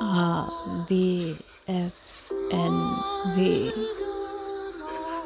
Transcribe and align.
A, 0.00 0.48
W, 0.88 1.36
F, 1.66 1.92
N, 2.50 2.96
W. 3.36 3.72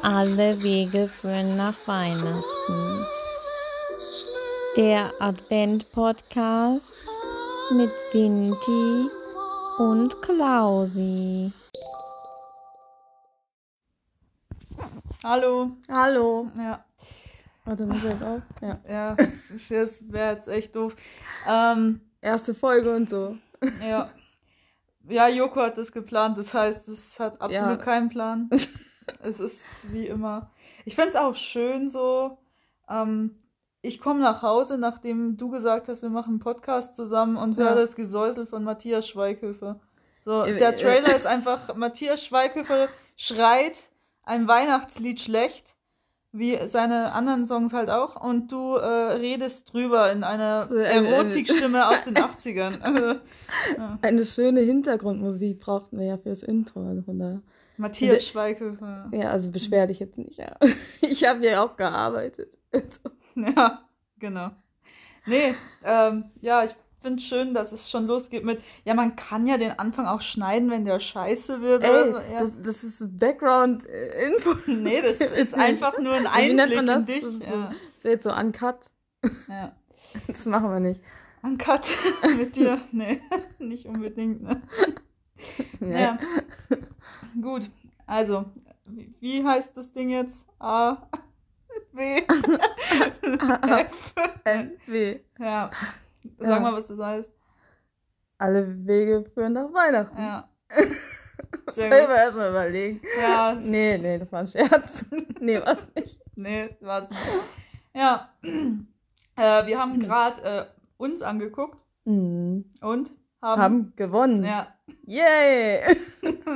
Alle 0.01 0.61
Wege 0.61 1.07
führen 1.07 1.57
nach 1.57 1.75
Weihnachten. 1.85 3.05
Der 4.77 5.11
Advent-Podcast 5.19 6.85
mit 7.71 7.91
Vinti 8.11 9.09
und 9.79 10.21
Klausi. 10.21 11.51
Hallo. 15.23 15.71
Hallo. 15.89 16.47
Ja, 16.57 16.83
Warte, 17.65 17.83
nimm 17.83 18.03
jetzt 18.03 18.23
auf. 18.23 18.41
Ja. 18.61 18.79
ja, 18.87 19.15
das 19.69 19.99
wäre 20.11 20.35
jetzt 20.35 20.47
echt 20.47 20.75
doof. 20.75 20.95
Ähm, 21.47 22.01
Erste 22.21 22.53
Folge 22.53 22.95
und 22.95 23.09
so. 23.09 23.37
ja. 23.81 24.09
Ja, 25.09 25.27
Joko 25.27 25.61
hat 25.61 25.77
das 25.77 25.91
geplant, 25.91 26.37
das 26.37 26.53
heißt, 26.53 26.87
es 26.87 27.19
hat 27.19 27.41
absolut 27.41 27.77
Ja. 27.79 27.83
keinen 27.83 28.09
Plan. 28.09 28.49
es 29.21 29.39
ist 29.39 29.61
wie 29.91 30.07
immer. 30.07 30.51
Ich 30.85 30.95
find's 30.95 31.15
auch 31.15 31.35
schön 31.35 31.89
so. 31.89 32.37
Ähm, 32.89 33.35
ich 33.81 33.99
komme 33.99 34.19
nach 34.19 34.41
Hause, 34.41 34.77
nachdem 34.77 35.37
du 35.37 35.49
gesagt 35.49 35.87
hast, 35.87 36.01
wir 36.01 36.09
machen 36.09 36.31
einen 36.31 36.39
Podcast 36.39 36.95
zusammen 36.95 37.37
und 37.37 37.57
höre 37.57 37.69
Ja. 37.69 37.75
das 37.75 37.95
Gesäusel 37.95 38.45
von 38.45 38.63
Matthias 38.63 39.07
Schweighöfer. 39.07 39.79
So, 40.25 40.43
Äh, 40.43 40.57
der 40.57 40.73
äh, 40.73 40.77
Trailer 40.77 41.15
ist 41.15 41.25
einfach, 41.25 41.73
Matthias 41.75 42.23
Schweighöfer 42.25 42.87
schreit 43.15 43.79
ein 44.23 44.47
Weihnachtslied 44.47 45.21
schlecht, 45.21 45.75
wie 46.31 46.57
seine 46.67 47.11
anderen 47.13 47.45
Songs 47.45 47.73
halt 47.73 47.89
auch, 47.89 48.15
und 48.23 48.51
du 48.51 48.75
äh, 48.75 48.85
redest 49.13 49.73
drüber 49.73 50.11
in 50.11 50.23
einer 50.23 50.67
So, 50.67 50.75
äh, 50.77 50.83
Erotikstimme 50.83 51.87
aus 51.87 52.03
den 52.03 52.15
80ern. 52.17 52.81
Also, 52.81 53.19
Eine 54.01 54.23
schöne 54.25 54.61
Hintergrundmusik 54.61 55.59
brauchten 55.59 55.97
wir 55.97 56.05
ja 56.05 56.17
fürs 56.17 56.43
Intro. 56.43 56.85
Also 56.87 57.01
von 57.01 57.17
daher. 57.19 57.41
Matthias 57.77 58.13
Der- 58.15 58.21
Schweighöfer. 58.21 59.09
Ja, 59.11 59.29
also 59.29 59.49
beschwer 59.51 59.87
dich 59.87 59.99
jetzt 59.99 60.17
nicht. 60.17 60.37
Ja. 60.37 60.55
Ich 61.01 61.23
habe 61.25 61.45
ja 61.45 61.63
auch 61.63 61.75
gearbeitet. 61.77 62.49
Ja, 63.35 63.81
genau. 64.19 64.49
Nee, 65.25 65.55
ähm, 65.83 66.25
ja, 66.41 66.65
ich 66.65 66.75
finde 67.01 67.21
schön, 67.21 67.53
dass 67.53 67.71
es 67.71 67.89
schon 67.89 68.07
losgeht 68.07 68.43
mit, 68.43 68.61
ja, 68.85 68.93
man 68.93 69.15
kann 69.15 69.47
ja 69.47 69.57
den 69.57 69.77
Anfang 69.77 70.05
auch 70.05 70.21
schneiden, 70.21 70.69
wenn 70.69 70.85
der 70.85 70.99
scheiße 70.99 71.61
wird. 71.61 71.83
Ey, 71.83 72.11
so. 72.11 72.17
ja. 72.17 72.39
das, 72.39 72.51
das 72.61 72.83
ist 72.83 73.19
Background-Info. 73.19 74.55
nee, 74.67 75.01
das 75.01 75.17
ist 75.37 75.53
einfach 75.53 75.97
nur 75.99 76.13
ein 76.13 76.27
Einblick 76.27 76.77
in 76.79 76.85
das? 76.85 77.05
dich. 77.05 77.21
Das 77.21 77.33
ist, 77.33 77.41
Ja, 77.41 77.51
so, 77.51 77.75
das 77.95 78.03
wird 78.03 78.23
so 78.23 78.33
uncut. 78.33 78.79
ja. 79.47 79.73
Das 80.27 80.45
machen 80.45 80.71
wir 80.71 80.79
nicht. 80.79 81.01
Uncut 81.41 81.95
mit 82.37 82.55
dir. 82.55 82.81
Nee, 82.91 83.21
nicht 83.59 83.85
unbedingt, 83.85 84.43
ne? 84.43 84.61
Nee. 85.79 86.01
Ja. 86.01 86.17
Gut, 87.41 87.69
also, 88.05 88.45
wie, 88.85 89.13
wie 89.19 89.45
heißt 89.45 89.77
das 89.77 89.91
Ding 89.93 90.09
jetzt? 90.09 90.45
A, 90.59 90.97
B, 91.93 92.17
F. 92.17 93.91
N, 94.43 94.71
W. 94.87 95.19
Ja, 95.39 95.71
sag 96.37 96.47
Ja. 96.49 96.59
mal, 96.59 96.73
was 96.73 96.87
das 96.87 96.99
heißt. 96.99 97.31
Alle 98.37 98.85
Wege 98.87 99.25
führen 99.33 99.53
nach 99.53 99.71
Weihnachten. 99.73 100.17
Ja. 100.17 100.49
Selber 101.73 102.15
erstmal 102.15 102.49
überlegen. 102.49 103.01
Ja, 103.19 103.53
Nee, 103.59 103.97
nee, 103.97 104.17
das 104.17 104.31
war 104.31 104.41
ein 104.41 104.47
Scherz. 104.47 104.91
nee, 105.39 105.59
was 105.63 105.77
nicht. 105.95 106.19
nee, 106.35 106.69
war's 106.81 107.09
nicht. 107.09 107.21
Ja, 107.93 108.29
äh, 108.43 109.65
wir 109.65 109.75
Mhm. 109.75 109.79
haben 109.79 109.99
gerade 109.99 110.41
äh, 110.43 110.65
uns 110.97 111.21
angeguckt 111.21 111.77
Mhm. 112.05 112.65
und 112.81 113.11
haben, 113.41 113.61
Haben 113.61 113.93
gewonnen. 113.95 114.43
ja, 114.43 114.67
Yay! 115.05 115.95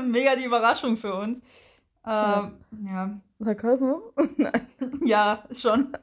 mega 0.05 0.35
die 0.35 0.43
Überraschung 0.45 0.97
für 0.97 1.13
uns. 1.13 1.39
Ähm, 2.05 2.57
ja. 2.85 3.09
Sarkasmus? 3.39 4.03
Nein. 4.37 4.67
ja, 5.05 5.43
schon. 5.51 5.93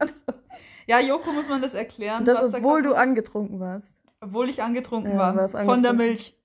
Ja, 0.91 0.99
Joko 1.01 1.33
muss 1.33 1.49
man 1.49 1.63
das 1.63 1.73
erklären. 1.75 2.21
Und 2.21 2.29
das, 2.29 2.43
was 2.43 2.55
obwohl 2.55 2.83
du 2.83 2.95
angetrunken 2.95 3.61
warst. 3.61 3.97
Obwohl 4.21 4.49
ich 4.51 4.63
angetrunken 4.63 5.13
Ja, 5.13 5.19
war. 5.19 5.37
warst 5.37 5.53
Von 5.55 5.65
der 5.83 5.93
angetrunken. 5.93 5.97
Milch. 5.97 6.37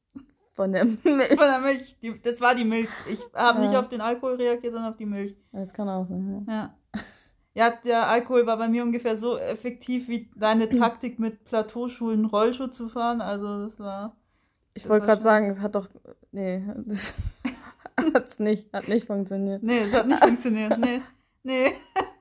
Von 0.53 0.71
der 0.71 0.85
Milch. 0.85 0.99
Von 1.29 1.37
der 1.39 1.59
Milch. 1.59 1.99
Die, 1.99 2.21
das 2.21 2.39
war 2.41 2.53
die 2.55 2.63
Milch. 2.63 2.87
Ich 3.09 3.19
habe 3.33 3.59
nicht 3.61 3.73
Ja. 3.73 3.79
auf 3.79 3.89
den 3.89 4.01
Alkohol 4.01 4.35
reagiert, 4.35 4.73
sondern 4.73 4.91
auf 4.91 4.97
die 4.97 5.05
Milch. 5.07 5.35
Das 5.51 5.73
kann 5.73 5.89
auch 5.89 6.05
sein. 6.07 6.45
Ja. 6.47 6.75
Ja, 7.57 7.73
der 7.85 8.07
Alkohol 8.07 8.45
war 8.45 8.57
bei 8.57 8.67
mir 8.67 8.83
ungefähr 8.83 9.15
so 9.17 9.37
effektiv 9.37 10.07
wie 10.09 10.29
deine 10.35 10.69
Taktik 10.69 11.19
mit 11.19 11.43
Plateauschulen 11.45 12.25
Rollschuh 12.25 12.67
zu 12.67 12.87
fahren. 12.89 13.21
Also 13.21 13.63
das 13.63 13.79
war. 13.79 14.15
Ich 14.73 14.83
Das 14.83 14.89
wollte 14.91 15.05
gerade 15.07 15.21
sagen, 15.21 15.49
es 15.49 15.59
hat 15.59 15.73
doch. 15.75 15.87
Nee, 16.31 16.63
das 16.85 17.13
hat's 18.13 18.39
nicht. 18.39 18.71
Hat 18.73 18.87
nicht 18.89 19.07
funktioniert. 19.07 19.63
Nee, 19.63 19.79
es 19.79 19.93
hat 19.93 20.05
nicht 20.07 20.19
funktioniert. 20.23 20.77
Nee. 20.77 21.01
Nee. 21.45 21.73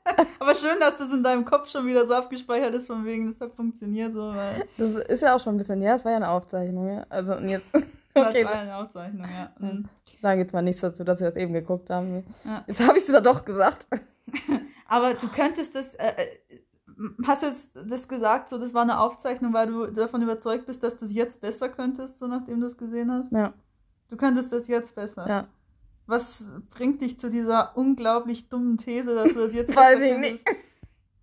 Aber 0.39 0.55
schön, 0.55 0.79
dass 0.79 0.99
das 0.99 1.11
in 1.11 1.23
deinem 1.23 1.47
Kopf 1.47 1.71
schon 1.71 1.87
wieder 1.87 2.07
so 2.07 2.12
abgespeichert 2.15 2.75
ist, 2.75 2.87
von 2.87 3.05
wegen, 3.07 3.31
das 3.31 3.41
hat 3.41 3.55
funktioniert 3.55 4.12
so, 4.12 4.35
weil 4.35 4.67
Das 4.77 4.95
ist 5.09 5.23
ja 5.23 5.35
auch 5.35 5.41
schon 5.41 5.55
ein 5.55 5.59
bisschen. 5.59 5.81
Ja, 5.81 5.95
es 5.95 6.05
war 6.05 6.12
ja 6.12 6.17
eine 6.19 6.29
Aufzeichnung, 6.29 6.87
ja. 6.87 7.07
Also, 7.09 7.34
und 7.34 7.49
jetzt. 7.49 7.67
das 7.73 7.83
Okay, 8.29 8.45
war 8.45 8.53
eine 8.53 8.77
Aufzeichnung, 8.77 9.27
ja. 9.27 9.51
Mhm. 9.59 9.89
ich 10.07 10.21
sage 10.21 10.43
jetzt 10.43 10.53
mal 10.53 10.61
nichts 10.63 10.83
dazu, 10.83 11.05
dass 11.05 11.21
wir 11.21 11.29
das 11.29 11.37
eben 11.37 11.55
geguckt 11.55 11.89
haben. 11.89 12.23
Ja. 12.45 12.65
Jetzt 12.67 12.87
habe 12.87 12.99
ich 12.99 13.05
es 13.07 13.13
da 13.13 13.21
doch 13.23 13.45
gesagt. 13.47 13.89
Aber 14.89 15.15
du 15.15 15.27
könntest 15.29 15.75
das, 15.75 15.95
äh, 15.95 16.13
äh, 16.13 16.59
hast 17.27 17.43
du 17.43 17.83
das 17.89 18.07
gesagt, 18.07 18.51
so 18.51 18.59
das 18.59 18.75
war 18.75 18.83
eine 18.83 19.01
Aufzeichnung, 19.01 19.55
weil 19.55 19.69
du 19.69 19.87
davon 19.87 20.21
überzeugt 20.21 20.67
bist, 20.67 20.83
dass 20.83 20.97
du 20.99 21.07
es 21.07 21.15
jetzt 21.15 21.41
besser 21.41 21.71
könntest, 21.71 22.19
so 22.19 22.27
nachdem 22.27 22.61
du 22.61 22.67
es 22.67 22.77
gesehen 22.77 23.11
hast? 23.11 23.33
Ja, 23.33 23.55
Du 24.11 24.19
könntest 24.19 24.53
das 24.53 24.69
jetzt 24.69 24.95
besser. 24.95 25.27
ja. 25.27 25.47
Was 26.06 26.44
bringt 26.70 27.00
dich 27.00 27.19
zu 27.19 27.31
dieser 27.31 27.76
unglaublich 27.76 28.48
dummen 28.48 28.76
These, 28.76 29.15
dass 29.15 29.32
du 29.32 29.41
das 29.41 29.54
jetzt 29.54 29.75
Weiß 29.75 30.00
ich 30.00 30.12
könntest? 30.12 30.47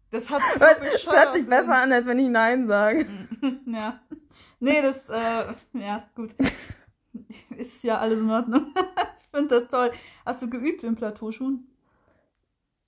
Das 0.10 0.30
hat 0.30 0.42
so 0.56 0.66
Es 0.66 1.08
hört 1.08 1.34
sich 1.34 1.48
besser 1.48 1.76
an, 1.76 1.94
als 1.94 2.06
wenn 2.06 2.20
ich 2.20 2.30
Nein 2.30 2.68
sage. 2.68 3.06
Ja. 3.66 4.02
Nee, 4.60 4.82
das, 4.82 5.10
äh, 5.10 5.54
ja, 5.74 6.08
gut. 6.14 6.36
Ist 7.58 7.84
ja 7.84 7.98
alles 7.98 8.20
in 8.20 8.30
Ordnung. 8.30 8.74
ich 9.20 9.28
finde 9.32 9.60
das 9.60 9.68
toll. 9.68 9.92
Hast 10.26 10.42
du 10.44 10.50
geübt 10.50 10.84
in 10.84 10.96
Plateauschuhen? 10.96 11.68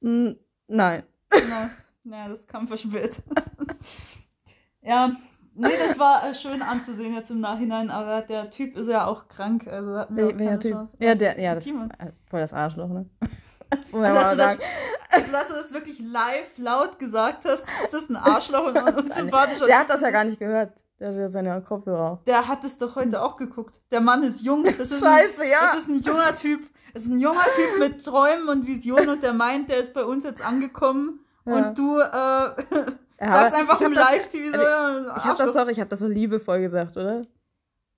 Nein. 0.01 0.37
Nein. 0.67 1.03
Ja, 2.03 2.27
das 2.27 2.45
kam 2.45 2.67
verspätet. 2.67 3.23
ja, 4.81 5.15
nee, 5.55 5.69
das 5.87 5.99
war 5.99 6.29
äh, 6.29 6.33
schön 6.33 6.61
anzusehen 6.61 7.13
jetzt 7.13 7.31
im 7.31 7.39
Nachhinein, 7.39 7.89
aber 7.89 8.21
der 8.21 8.49
Typ 8.51 8.75
ist 8.77 8.87
ja 8.87 9.05
auch 9.05 9.27
krank. 9.27 9.67
Also 9.67 9.97
hatten 9.97 10.15
wir 10.15 10.37
welcher 10.37 10.59
Typ? 10.59 10.71
Chance. 10.73 10.97
Ja, 10.99 11.15
der, 11.15 11.39
ja, 11.39 11.55
das 11.55 11.63
Timon. 11.63 11.91
äh, 11.91 12.11
voll 12.29 12.41
das 12.41 12.53
Arschloch, 12.53 12.89
ne? 12.89 13.09
Also, 13.91 13.97
dass, 13.97 14.31
du 14.31 14.37
das, 14.37 14.57
also, 15.09 15.31
dass 15.31 15.47
du 15.47 15.53
das 15.55 15.73
wirklich 15.73 15.97
live 15.97 16.57
laut 16.57 16.99
gesagt 16.99 17.43
hast, 17.45 17.63
ist 17.63 17.91
das 17.91 18.07
ein 18.07 18.15
Arschloch 18.15 18.67
und 18.67 18.77
ein 18.77 18.93
unsympathischer 18.93 19.65
Der 19.65 19.79
hat 19.79 19.89
das 19.89 20.01
ja 20.01 20.11
gar 20.11 20.25
nicht 20.25 20.37
gehört. 20.37 20.73
Der 20.99 21.09
hat 21.09 21.15
ja 21.15 21.29
seine 21.29 21.59
Kopfhörer 21.61 22.11
auf. 22.11 22.23
Der 22.25 22.47
hat 22.47 22.63
es 22.63 22.77
doch 22.77 22.95
heute 22.95 23.21
auch 23.21 23.35
geguckt. 23.35 23.73
Der 23.89 23.99
Mann 23.99 24.21
ist 24.21 24.41
jung. 24.41 24.63
Das 24.63 24.91
ist 24.91 24.99
Scheiße, 24.99 25.41
ein, 25.41 25.49
ja. 25.49 25.73
Das 25.73 25.77
ist 25.77 25.89
ein 25.89 26.01
junger 26.01 26.35
Typ. 26.35 26.69
Das 26.93 27.03
ist 27.03 27.09
ein 27.09 27.19
junger 27.19 27.45
Typ 27.55 27.79
mit 27.79 28.05
Träumen 28.05 28.47
und 28.47 28.67
Visionen 28.67 29.09
und 29.09 29.23
der 29.23 29.33
meint, 29.33 29.69
der 29.69 29.79
ist 29.79 29.93
bei 29.95 30.05
uns 30.05 30.23
jetzt 30.23 30.45
angekommen. 30.45 31.21
Ja. 31.45 31.55
Und 31.55 31.77
du 31.77 31.99
äh, 31.99 32.91
Aber 33.19 33.53
einfach 33.55 33.79
hab 33.79 33.87
im 33.87 33.93
Live-TV 33.93 34.55
so, 34.55 34.61
ja, 34.61 35.15
Ich 35.17 35.23
habe 35.23 35.37
das 35.37 35.55
doch, 35.55 35.67
ich 35.67 35.79
habe 35.79 35.89
das 35.89 35.99
so 35.99 36.07
liebevoll 36.07 36.61
gesagt, 36.61 36.97
oder? 36.97 37.23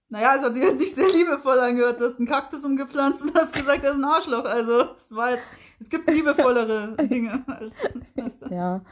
Naja, 0.07 0.35
es 0.37 0.43
hat 0.43 0.53
sich 0.53 0.73
nicht 0.75 0.95
sehr 0.95 1.09
liebevoll 1.09 1.59
angehört. 1.59 1.99
Du 1.99 2.05
hast 2.05 2.19
einen 2.19 2.27
Kaktus 2.27 2.63
umgepflanzt 2.63 3.23
und 3.23 3.33
hast 3.33 3.51
gesagt, 3.53 3.83
er 3.83 3.89
ist 3.91 3.97
ein 3.97 4.03
Arschloch. 4.03 4.45
Also, 4.45 4.89
es 4.97 5.13
war 5.15 5.31
jetzt, 5.31 5.43
es 5.79 5.89
gibt 5.89 6.07
liebevollere 6.09 6.95
Dinge 7.07 7.43
als, 7.47 7.73
als 7.83 8.05
das. 8.39 8.51
Ja. 8.51 8.81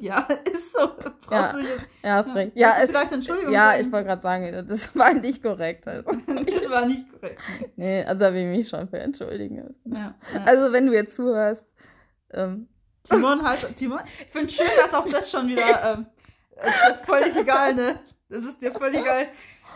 Ja, 0.00 0.20
ist 0.50 0.72
so. 0.72 0.88
Brauchst 0.88 1.30
Ja. 1.30 1.52
du 1.52 1.58
jetzt, 1.58 1.86
Ja, 2.02 2.14
hast 2.16 2.28
ja. 2.28 2.32
recht. 2.34 2.52
Ja, 2.56 2.74
es, 2.80 2.88
vielleicht 2.90 3.12
Entschuldigung 3.12 3.52
ja 3.52 3.70
sagen? 3.72 3.80
ich 3.84 3.92
wollte 3.92 4.06
gerade 4.06 4.22
sagen, 4.22 4.66
das 4.68 4.96
war 4.96 5.12
nicht 5.14 5.42
korrekt. 5.42 5.86
Also. 5.86 6.10
Das 6.12 6.70
war 6.70 6.86
nicht 6.86 7.12
korrekt. 7.12 7.40
Nee, 7.76 8.02
also 8.04 8.18
da 8.20 8.32
will 8.32 8.40
ich 8.50 8.56
mich 8.58 8.68
schon 8.70 8.88
für 8.88 8.98
entschuldigen. 8.98 9.74
Ja, 9.84 10.14
ja. 10.34 10.42
Also 10.46 10.72
wenn 10.72 10.86
du 10.86 10.94
jetzt 10.94 11.14
zuhörst, 11.16 11.66
ähm, 12.30 12.68
Timon 13.08 13.42
heißt 13.42 13.76
Timon. 13.76 14.00
Ich 14.20 14.32
finde 14.32 14.50
schön, 14.50 14.66
dass 14.82 14.94
auch 14.94 15.06
das 15.06 15.30
schon 15.30 15.48
wieder. 15.48 15.64
Ähm, 15.96 16.06
ist 16.64 16.84
dir 16.88 17.04
völlig 17.04 17.36
egal, 17.36 17.74
ne? 17.74 17.98
Das 18.30 18.42
ist 18.42 18.62
dir 18.62 18.72
völlig 18.72 19.00
egal. 19.00 19.28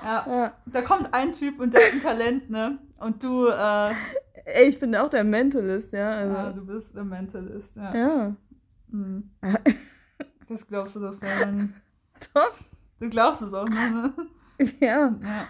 Ja. 0.03 0.27
ja. 0.27 0.55
Da 0.65 0.81
kommt 0.81 1.13
ein 1.13 1.33
Typ 1.33 1.61
und 1.61 1.75
der 1.75 1.85
hat 1.85 1.93
ein 1.93 2.01
Talent, 2.01 2.49
ne? 2.49 2.79
Und 2.97 3.23
du, 3.23 3.49
äh, 3.49 3.93
Ey, 4.45 4.69
ich 4.69 4.79
bin 4.79 4.95
auch 4.97 5.11
der 5.11 5.25
Mentalist, 5.25 5.93
ja. 5.93 6.11
Also, 6.11 6.37
ah, 6.37 6.53
du 6.53 6.67
bist 6.67 6.95
der 6.95 7.05
Mentalist, 7.05 7.77
ja. 7.77 7.95
ja. 7.95 8.37
Mhm. 8.89 9.31
Das 10.49 10.67
glaubst 10.67 10.97
du 10.97 11.01
doch 11.01 11.13
selber 11.13 11.47
nicht. 11.47 11.75
Doch. 12.35 12.53
Du 12.99 13.09
glaubst 13.09 13.41
es 13.41 13.55
auch 13.55 13.69
nur, 13.69 13.89
ne? 13.89 14.13
Ja. 14.81 15.15
Ja. 15.23 15.49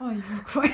Oh, 0.00 0.10
Joko. 0.10 0.68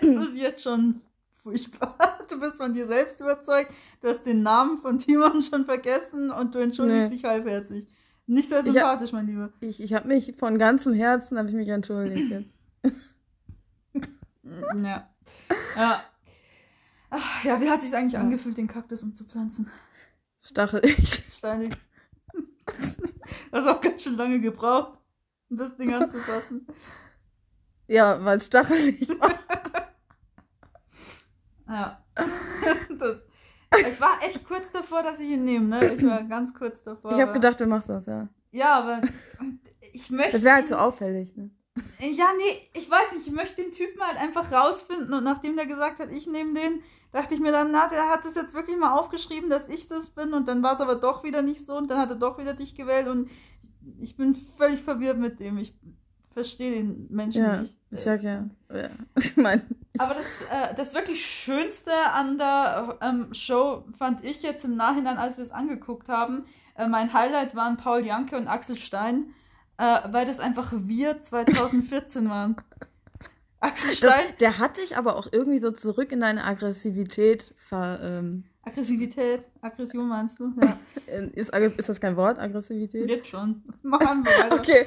Das 0.00 0.28
ist 0.28 0.36
jetzt 0.36 0.62
schon 0.62 1.02
furchtbar. 1.42 1.96
Du 2.28 2.40
bist 2.40 2.56
von 2.56 2.72
dir 2.72 2.86
selbst 2.86 3.20
überzeugt. 3.20 3.72
Du 4.00 4.08
hast 4.08 4.22
den 4.24 4.42
Namen 4.42 4.78
von 4.78 4.98
Timon 4.98 5.42
schon 5.42 5.66
vergessen 5.66 6.30
und 6.30 6.54
du 6.54 6.60
entschuldigst 6.60 7.08
Nee. 7.10 7.14
dich 7.16 7.24
halbherzig. 7.24 7.86
Nicht 8.26 8.48
sehr 8.48 8.60
Ich 8.60 8.68
hab- 8.68 8.72
sympathisch, 8.74 9.12
mein 9.12 9.26
Lieber. 9.26 9.52
Ich, 9.60 9.82
ich 9.82 9.92
habe 9.92 10.08
mich 10.08 10.34
von 10.38 10.56
ganzem 10.58 10.94
Herzen, 10.94 11.36
habe 11.36 11.50
ich 11.50 11.54
mich 11.54 11.68
entschuldigt 11.68 12.30
jetzt. 12.30 12.54
Ja. 14.44 15.08
Ja. 15.76 16.02
Ach, 17.10 17.44
ja, 17.44 17.60
wie 17.60 17.68
hat 17.68 17.82
sich 17.82 17.94
eigentlich 17.94 18.18
angefühlt, 18.18 18.56
den 18.56 18.66
Kaktus 18.68 19.02
umzupflanzen? 19.02 19.70
Stachelig. 20.40 21.24
Steinig. 21.36 21.76
Das 23.50 23.66
hat 23.66 23.76
auch 23.76 23.80
ganz 23.82 24.02
schön 24.02 24.16
lange 24.16 24.40
gebraucht, 24.40 24.98
um 25.50 25.58
das 25.58 25.76
Ding 25.76 25.92
anzufassen. 25.92 26.66
Ja, 27.88 28.24
weil 28.24 28.38
es 28.38 28.46
stachelig 28.46 29.08
war. 29.20 29.38
Ja. 31.72 31.98
Das, 32.98 33.26
ich 33.88 34.00
war 34.02 34.22
echt 34.22 34.46
kurz 34.46 34.70
davor, 34.70 35.02
dass 35.02 35.18
ich 35.18 35.30
ihn 35.30 35.46
nehme, 35.46 35.66
ne? 35.66 35.94
Ich 35.94 36.06
war 36.06 36.22
ganz 36.24 36.52
kurz 36.52 36.84
davor. 36.84 37.12
Ich 37.12 37.20
habe 37.20 37.32
gedacht, 37.32 37.58
du 37.58 37.66
machst 37.66 37.88
das, 37.88 38.04
ja. 38.04 38.28
Ja, 38.50 38.78
aber 38.78 39.00
ich 39.92 40.10
möchte. 40.10 40.32
Das 40.32 40.44
wäre 40.44 40.56
halt 40.56 40.68
so 40.68 40.76
auffällig, 40.76 41.34
ne? 41.34 41.50
Ja, 42.00 42.26
nee, 42.36 42.68
ich 42.74 42.90
weiß 42.90 43.12
nicht, 43.14 43.26
ich 43.26 43.32
möchte 43.32 43.62
den 43.62 43.72
Typen 43.72 44.02
halt 44.02 44.18
einfach 44.18 44.52
rausfinden 44.52 45.14
und 45.14 45.24
nachdem 45.24 45.56
der 45.56 45.64
gesagt 45.64 46.00
hat, 46.00 46.10
ich 46.10 46.26
nehme 46.26 46.52
den, 46.52 46.82
dachte 47.12 47.34
ich 47.34 47.40
mir 47.40 47.50
dann, 47.50 47.72
na, 47.72 47.88
der 47.88 48.10
hat 48.10 48.26
das 48.26 48.34
jetzt 48.34 48.52
wirklich 48.52 48.76
mal 48.76 48.92
aufgeschrieben, 48.92 49.48
dass 49.48 49.70
ich 49.70 49.88
das 49.88 50.10
bin 50.10 50.34
und 50.34 50.48
dann 50.48 50.62
war 50.62 50.74
es 50.74 50.82
aber 50.82 50.96
doch 50.96 51.24
wieder 51.24 51.40
nicht 51.40 51.64
so 51.64 51.74
und 51.74 51.90
dann 51.90 51.98
hat 51.98 52.10
er 52.10 52.16
doch 52.16 52.36
wieder 52.36 52.52
dich 52.52 52.74
gewählt 52.74 53.08
und 53.08 53.30
ich 54.00 54.18
bin 54.18 54.34
völlig 54.58 54.82
verwirrt 54.82 55.16
mit 55.18 55.40
dem. 55.40 55.56
Ich 55.56 55.74
verstehe 56.32 56.72
den 56.72 57.06
Menschen 57.10 57.42
Ja, 57.42 57.56
nicht. 57.58 57.76
ich 57.90 58.00
sag 58.00 58.22
ja. 58.22 58.44
ja. 58.72 58.88
Ich 59.16 59.36
meine, 59.36 59.62
Aber 59.98 60.14
das, 60.14 60.24
äh, 60.50 60.74
das 60.74 60.94
wirklich 60.94 61.24
Schönste 61.24 61.92
an 62.12 62.38
der 62.38 62.98
ähm, 63.00 63.32
Show 63.34 63.84
fand 63.98 64.24
ich 64.24 64.42
jetzt 64.42 64.64
im 64.64 64.76
Nachhinein, 64.76 65.18
als 65.18 65.36
wir 65.36 65.44
es 65.44 65.50
angeguckt 65.50 66.08
haben. 66.08 66.44
Äh, 66.76 66.88
mein 66.88 67.12
Highlight 67.12 67.54
waren 67.54 67.76
Paul 67.76 68.04
Janke 68.04 68.36
und 68.36 68.48
Axel 68.48 68.76
Stein, 68.76 69.34
äh, 69.78 70.00
weil 70.10 70.26
das 70.26 70.40
einfach 70.40 70.72
wir 70.74 71.20
2014 71.20 72.28
waren. 72.28 72.56
Axel 73.60 73.90
das, 73.90 73.98
Stein, 73.98 74.24
der 74.40 74.58
hat 74.58 74.78
dich 74.78 74.96
aber 74.96 75.16
auch 75.16 75.28
irgendwie 75.30 75.60
so 75.60 75.70
zurück 75.70 76.12
in 76.12 76.20
deine 76.20 76.44
Aggressivität 76.44 77.54
ver. 77.68 78.00
Ähm, 78.02 78.44
Aggressivität, 78.64 79.44
Aggression 79.60 80.08
meinst 80.08 80.38
du? 80.38 80.52
Ja, 80.62 80.78
ist, 81.34 81.52
Aggress- 81.52 81.76
ist 81.78 81.88
das 81.88 82.00
kein 82.00 82.16
Wort, 82.16 82.38
Aggressivität? 82.38 83.08
jetzt 83.10 83.26
schon. 83.26 83.62
Machen 83.82 84.24
wir 84.24 84.30
weiter. 84.44 84.56
Okay. 84.60 84.86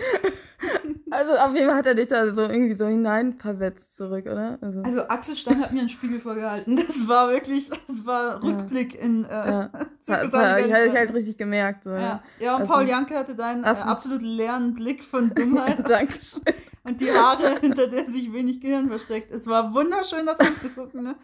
Also 1.11 1.33
auf 1.33 1.53
jeden 1.53 1.67
Fall 1.67 1.77
hat 1.77 1.85
er 1.85 1.95
dich 1.95 2.07
da 2.07 2.33
so 2.33 2.41
irgendwie 2.41 2.73
so 2.75 2.87
hineinversetzt 2.87 3.95
zurück, 3.95 4.25
oder? 4.25 4.57
Also, 4.61 4.81
Also 4.81 5.07
Axel 5.07 5.35
Stein 5.35 5.61
hat 5.61 5.71
mir 5.71 5.81
einen 5.81 5.89
Spiegel 5.89 6.19
vorgehalten. 6.19 6.75
Das 6.77 7.07
war 7.07 7.29
wirklich, 7.29 7.69
das 7.87 8.05
war 8.05 8.41
Rückblick 8.43 8.95
in 8.95 9.25
äh, 9.25 9.29
ja. 9.29 9.69
Das, 10.07 10.33
habe 10.33 10.61
ich, 10.61 10.67
ich 10.67 10.73
halt 10.73 11.13
richtig 11.13 11.37
gemerkt. 11.37 11.83
So, 11.83 11.91
Ja, 11.91 12.23
ja 12.39 12.55
und 12.55 12.61
Also- 12.61 12.73
Paul 12.73 12.87
Janke 12.87 13.15
hatte 13.17 13.35
deinen 13.35 13.63
äh, 13.63 13.67
absolut 13.67 14.21
leeren 14.21 14.73
Blick 14.73 15.03
von 15.03 15.29
Dummheit 15.35 15.87
Dankeschön. 15.89 16.41
und 16.83 16.99
die 17.01 17.11
Haare, 17.11 17.59
hinter 17.59 17.87
der 17.87 18.09
sich 18.09 18.31
wenig 18.33 18.59
Gehirn 18.61 18.87
versteckt. 18.89 19.31
Es 19.33 19.45
war 19.47 19.73
wunderschön, 19.73 20.25
das 20.25 20.39
anzugucken, 20.39 21.03
ne? 21.03 21.15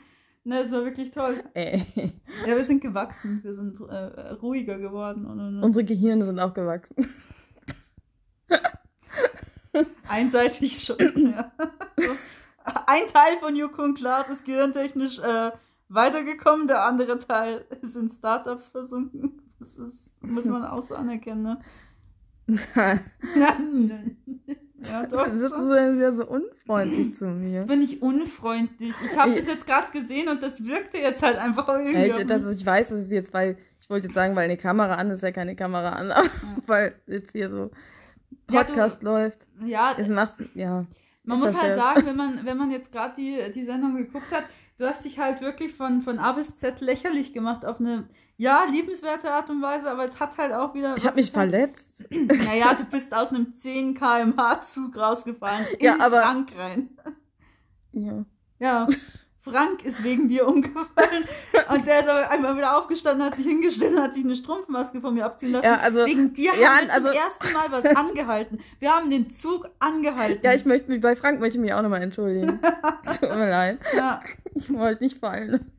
Ne, 0.43 0.61
es 0.61 0.71
war 0.71 0.83
wirklich 0.83 1.11
toll. 1.11 1.43
Ey. 1.53 1.85
Ja, 2.47 2.55
wir 2.55 2.63
sind 2.63 2.81
gewachsen, 2.81 3.41
wir 3.43 3.53
sind 3.53 3.79
äh, 3.81 4.29
ruhiger 4.41 4.79
geworden 4.79 5.25
und, 5.25 5.39
und, 5.39 5.57
und 5.57 5.63
Unsere 5.63 5.85
Gehirne 5.85 6.25
sind 6.25 6.39
auch 6.39 6.53
gewachsen. 6.53 6.95
einseitig 10.07 10.83
schon. 10.83 10.97
Ja. 11.33 11.51
So. 11.97 12.11
Ein 12.87 13.07
Teil 13.07 13.37
von 13.39 13.55
Joko 13.55 13.83
und 13.83 13.97
Klaas 13.97 14.29
ist 14.29 14.45
gehirntechnisch 14.45 15.19
äh, 15.19 15.51
weitergekommen, 15.89 16.67
der 16.67 16.85
andere 16.85 17.19
Teil 17.19 17.65
ist 17.81 17.95
in 17.95 18.09
Startups 18.09 18.69
versunken. 18.69 19.41
Das 19.59 19.77
ist, 19.77 20.23
muss 20.23 20.45
man 20.45 20.65
auch 20.65 20.87
so 20.87 20.95
anerkennen, 20.95 21.43
ne? 21.43 21.61
ja, 24.91 25.05
doch. 25.07 25.23
Das 25.25 25.33
ist 25.39 25.49
so 25.53 25.69
wieder 25.69 26.13
so 26.13 26.25
unfreundlich 26.25 27.17
zu 27.17 27.25
mir. 27.25 27.63
bin 27.63 27.81
ich 27.81 28.01
unfreundlich. 28.01 28.93
Ich 29.05 29.17
habe 29.17 29.33
das 29.35 29.47
jetzt 29.47 29.65
gerade 29.65 29.91
gesehen 29.91 30.27
und 30.29 30.41
das 30.43 30.63
wirkte 30.65 30.97
jetzt 30.97 31.21
halt 31.23 31.37
einfach 31.37 31.67
irgendwie. 31.69 31.93
Ja, 32.07 32.17
ich, 32.17 32.25
das, 32.27 32.45
ich 32.55 32.65
weiß, 32.65 32.89
das 32.89 32.99
ist 33.05 33.11
jetzt, 33.11 33.33
weil, 33.33 33.57
ich 33.79 33.89
wollte 33.89 34.07
jetzt 34.07 34.15
sagen, 34.15 34.35
weil 34.35 34.45
eine 34.45 34.57
Kamera 34.57 34.95
an 34.95 35.09
ist, 35.11 35.23
ja 35.23 35.31
keine 35.31 35.55
Kamera 35.55 35.89
an, 35.91 36.11
aber 36.11 36.27
weil 36.67 36.95
jetzt 37.07 37.31
hier 37.31 37.49
so 37.49 37.71
Ja, 38.49 38.63
du- 38.63 38.73
Podcast 38.73 39.01
läuft. 39.03 39.45
ja, 39.65 39.95
Jetzt 39.97 40.09
machst 40.09 40.35
ja. 40.53 40.85
man 41.23 41.39
muss 41.39 41.59
halt 41.59 41.73
sagen, 41.75 42.05
wenn 42.05 42.15
man, 42.15 42.39
wenn 42.45 42.57
man 42.57 42.71
jetzt 42.71 42.91
gerade 42.91 43.13
die, 43.15 43.39
die 43.53 43.63
Sendung 43.63 43.95
geguckt 43.97 44.31
hat, 44.31 44.43
du 44.81 44.87
hast 44.87 45.05
dich 45.05 45.19
halt 45.19 45.41
wirklich 45.41 45.73
von, 45.75 46.01
von 46.01 46.17
A 46.19 46.31
bis 46.31 46.55
Z 46.57 46.81
lächerlich 46.81 47.33
gemacht 47.33 47.65
auf 47.65 47.79
eine, 47.79 48.09
ja, 48.37 48.63
liebenswerte 48.69 49.31
Art 49.31 49.49
und 49.49 49.61
Weise, 49.61 49.89
aber 49.91 50.03
es 50.03 50.19
hat 50.19 50.37
halt 50.39 50.51
auch 50.53 50.73
wieder. 50.73 50.97
Ich 50.97 51.05
habe 51.05 51.15
mich 51.17 51.31
verletzt. 51.31 51.85
Naja, 52.09 52.73
du 52.73 52.83
bist 52.85 53.13
aus 53.13 53.29
einem 53.29 53.53
10 53.53 53.93
km/h 53.93 54.61
Zug 54.63 54.97
rausgefallen. 54.97 55.67
In 55.77 55.85
Ja, 55.85 55.99
aber- 55.99 56.23
Frank 56.23 56.51
rein. 56.57 56.89
Ja. 57.93 58.25
Ja. 58.59 58.87
Frank 59.43 59.83
ist 59.83 60.03
wegen 60.03 60.29
dir 60.29 60.47
umgefallen. 60.47 61.23
Und 61.73 61.87
der 61.87 62.01
ist 62.01 62.09
aber 62.09 62.29
einmal 62.29 62.55
wieder 62.57 62.77
aufgestanden, 62.77 63.25
hat 63.25 63.35
sich 63.35 63.45
hingestellt 63.45 63.95
und 63.95 64.01
hat 64.03 64.13
sich 64.13 64.23
eine 64.23 64.35
Strumpfmaske 64.35 65.01
von 65.01 65.13
mir 65.15 65.25
abziehen 65.25 65.51
lassen. 65.53 65.65
Ja, 65.65 65.77
also- 65.77 66.05
wegen 66.05 66.33
dir 66.33 66.51
ja, 66.59 66.75
haben 66.75 66.87
wir 66.87 66.93
also- 66.93 67.07
zum 67.09 67.17
ersten 67.17 67.53
Mal 67.53 67.65
was 67.71 67.85
angehalten. 67.95 68.59
Wir 68.79 68.93
haben 68.95 69.09
den 69.09 69.29
Zug 69.29 69.69
angehalten. 69.79 70.41
Ja, 70.43 70.53
ich 70.53 70.65
möchte 70.65 70.89
mich, 70.91 71.01
bei 71.01 71.15
Frank 71.15 71.39
möchte 71.39 71.57
ich 71.57 71.61
mich 71.61 71.73
auch 71.73 71.81
nochmal 71.81 72.01
entschuldigen. 72.03 72.59
Tut 73.19 73.29
mir 73.29 73.49
leid. 73.49 73.79
Ja, 73.95 74.21
Ich 74.53 74.71
wollte 74.73 75.03
nicht 75.03 75.17
fallen. 75.19 75.71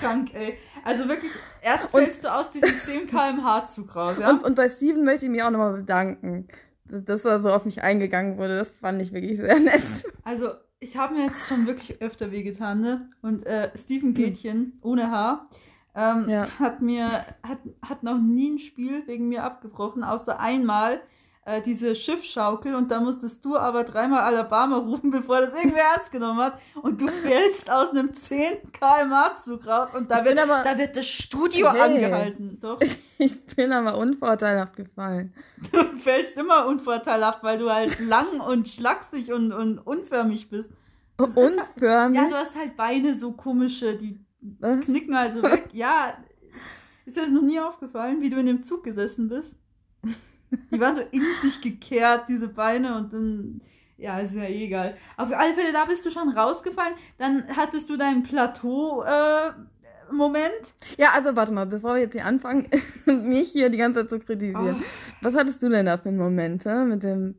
krank, 0.00 0.30
ey. 0.34 0.56
Also 0.84 1.08
wirklich, 1.08 1.32
erst 1.62 1.90
fällst 1.90 2.22
du 2.22 2.32
aus 2.32 2.50
diesem 2.52 2.70
10 2.84 3.08
km/h 3.08 3.66
Zug 3.66 3.96
raus, 3.96 4.16
ja? 4.20 4.30
Und, 4.30 4.44
und 4.44 4.54
bei 4.54 4.68
Steven 4.68 5.04
möchte 5.04 5.24
ich 5.24 5.30
mich 5.32 5.42
auch 5.42 5.50
nochmal 5.50 5.72
bedanken, 5.74 6.46
dass 6.84 7.02
dass 7.04 7.24
er 7.24 7.40
so 7.40 7.50
auf 7.50 7.64
mich 7.64 7.82
eingegangen 7.82 8.38
wurde. 8.38 8.56
Das 8.58 8.70
fand 8.70 9.02
ich 9.02 9.12
wirklich 9.12 9.38
sehr 9.38 9.58
nett. 9.58 9.82
Also, 10.22 10.50
ich 10.86 10.96
habe 10.96 11.14
mir 11.14 11.24
jetzt 11.24 11.48
schon 11.48 11.66
wirklich 11.66 12.00
öfter 12.00 12.30
wehgetan, 12.30 12.80
ne? 12.80 13.10
Und 13.22 13.44
äh, 13.44 13.70
Steven 13.76 14.14
Gätchen, 14.14 14.78
ohne 14.82 15.10
Haar, 15.10 15.48
ähm, 15.96 16.28
Ja. 16.28 16.48
hat 16.60 16.80
mir, 16.80 17.10
hat, 17.42 17.58
hat 17.82 18.02
noch 18.04 18.18
nie 18.18 18.50
ein 18.50 18.58
Spiel 18.58 19.02
wegen 19.06 19.28
mir 19.28 19.42
abgebrochen, 19.42 20.04
außer 20.04 20.38
einmal 20.38 21.00
äh, 21.46 21.62
diese 21.62 21.94
Schiffschaukel 21.94 22.74
und 22.74 22.90
da 22.90 23.00
musstest 23.00 23.44
du 23.44 23.56
aber 23.56 23.84
dreimal 23.84 24.20
Alabama 24.20 24.76
rufen, 24.78 25.10
bevor 25.18 25.40
das 25.40 25.54
irgendwer 25.54 25.84
ernst 25.94 26.10
genommen 26.12 26.40
hat. 26.40 26.58
Und 26.82 27.00
du 27.00 27.08
fällst 27.08 27.70
aus 27.70 27.90
einem 27.90 28.12
10 28.12 28.72
km/h 28.72 29.36
Zug 29.36 29.66
raus 29.66 29.94
und 29.94 30.10
da 30.10 30.18
Ich 30.18 30.24
wird, 30.24 30.38
aber- 30.38 30.62
da 30.64 30.76
wird 30.76 30.96
das 30.96 31.06
Studio 31.06 31.72
Hey. 31.72 31.80
angehalten. 31.80 32.58
Doch, 32.60 32.80
Ich 33.18 33.46
bin 33.46 33.72
aber 33.72 33.96
unvorteilhaft 33.96 34.76
gefallen. 34.76 35.32
du 35.72 35.96
fällst 35.98 36.36
immer 36.36 36.66
unvorteilhaft, 36.66 37.42
weil 37.42 37.58
du 37.58 37.70
halt 37.72 37.98
lang 38.00 38.40
und 38.40 38.68
schlaksig 38.68 39.32
und, 39.32 39.52
und 39.52 39.78
unförmig 39.78 40.50
bist. 40.50 40.70
Das 41.16 41.34
halt- 41.34 41.56
Unförmig. 41.56 42.20
Ja, 42.20 42.28
du 42.28 42.34
hast 42.34 42.54
halt 42.56 42.76
Beine 42.76 43.14
so 43.18 43.32
komische, 43.32 43.94
die 43.96 44.20
Was? 44.58 44.80
knicken 44.80 45.14
also 45.14 45.42
weg. 45.42 45.68
Ja, 45.72 46.18
ist 47.06 47.16
dir 47.16 47.22
das 47.22 47.30
noch 47.30 47.40
nie 47.42 47.58
aufgefallen, 47.60 48.20
wie 48.20 48.30
du 48.30 48.36
in 48.38 48.46
dem 48.46 48.62
Zug 48.64 48.82
gesessen 48.84 49.28
bist? 49.28 49.56
Die 50.70 50.80
waren 50.80 50.94
so 50.94 51.02
in 51.10 51.22
sich 51.40 51.60
gekehrt, 51.60 52.28
diese 52.28 52.46
Beine, 52.48 52.96
und 52.96 53.12
dann, 53.12 53.60
ja, 53.96 54.20
ist 54.20 54.34
ja 54.34 54.44
eh 54.44 54.64
egal. 54.64 54.96
Auf 55.16 55.32
alle 55.32 55.54
Fälle, 55.54 55.72
da 55.72 55.86
bist 55.86 56.04
du 56.04 56.10
schon 56.10 56.28
rausgefallen. 56.30 56.94
Dann 57.18 57.44
hattest 57.56 57.90
du 57.90 57.96
deinen 57.96 58.22
Plateau-Moment. 58.22 60.74
Ja, 60.98 61.10
also 61.12 61.34
warte 61.36 61.52
mal, 61.52 61.66
bevor 61.66 61.94
wir 61.94 62.02
jetzt 62.02 62.12
hier 62.12 62.24
anfangen, 62.24 62.68
mich 63.06 63.50
hier 63.50 63.70
die 63.70 63.78
ganze 63.78 64.00
Zeit 64.00 64.10
zu 64.10 64.20
kritisieren. 64.20 64.76
Oh. 64.80 64.84
Was 65.22 65.34
hattest 65.34 65.60
du 65.62 65.68
denn 65.68 65.86
da 65.86 65.98
für 65.98 66.10
einen 66.10 66.18
Moment, 66.18 66.64
hä? 66.64 66.84
mit 66.84 67.02
dem 67.02 67.34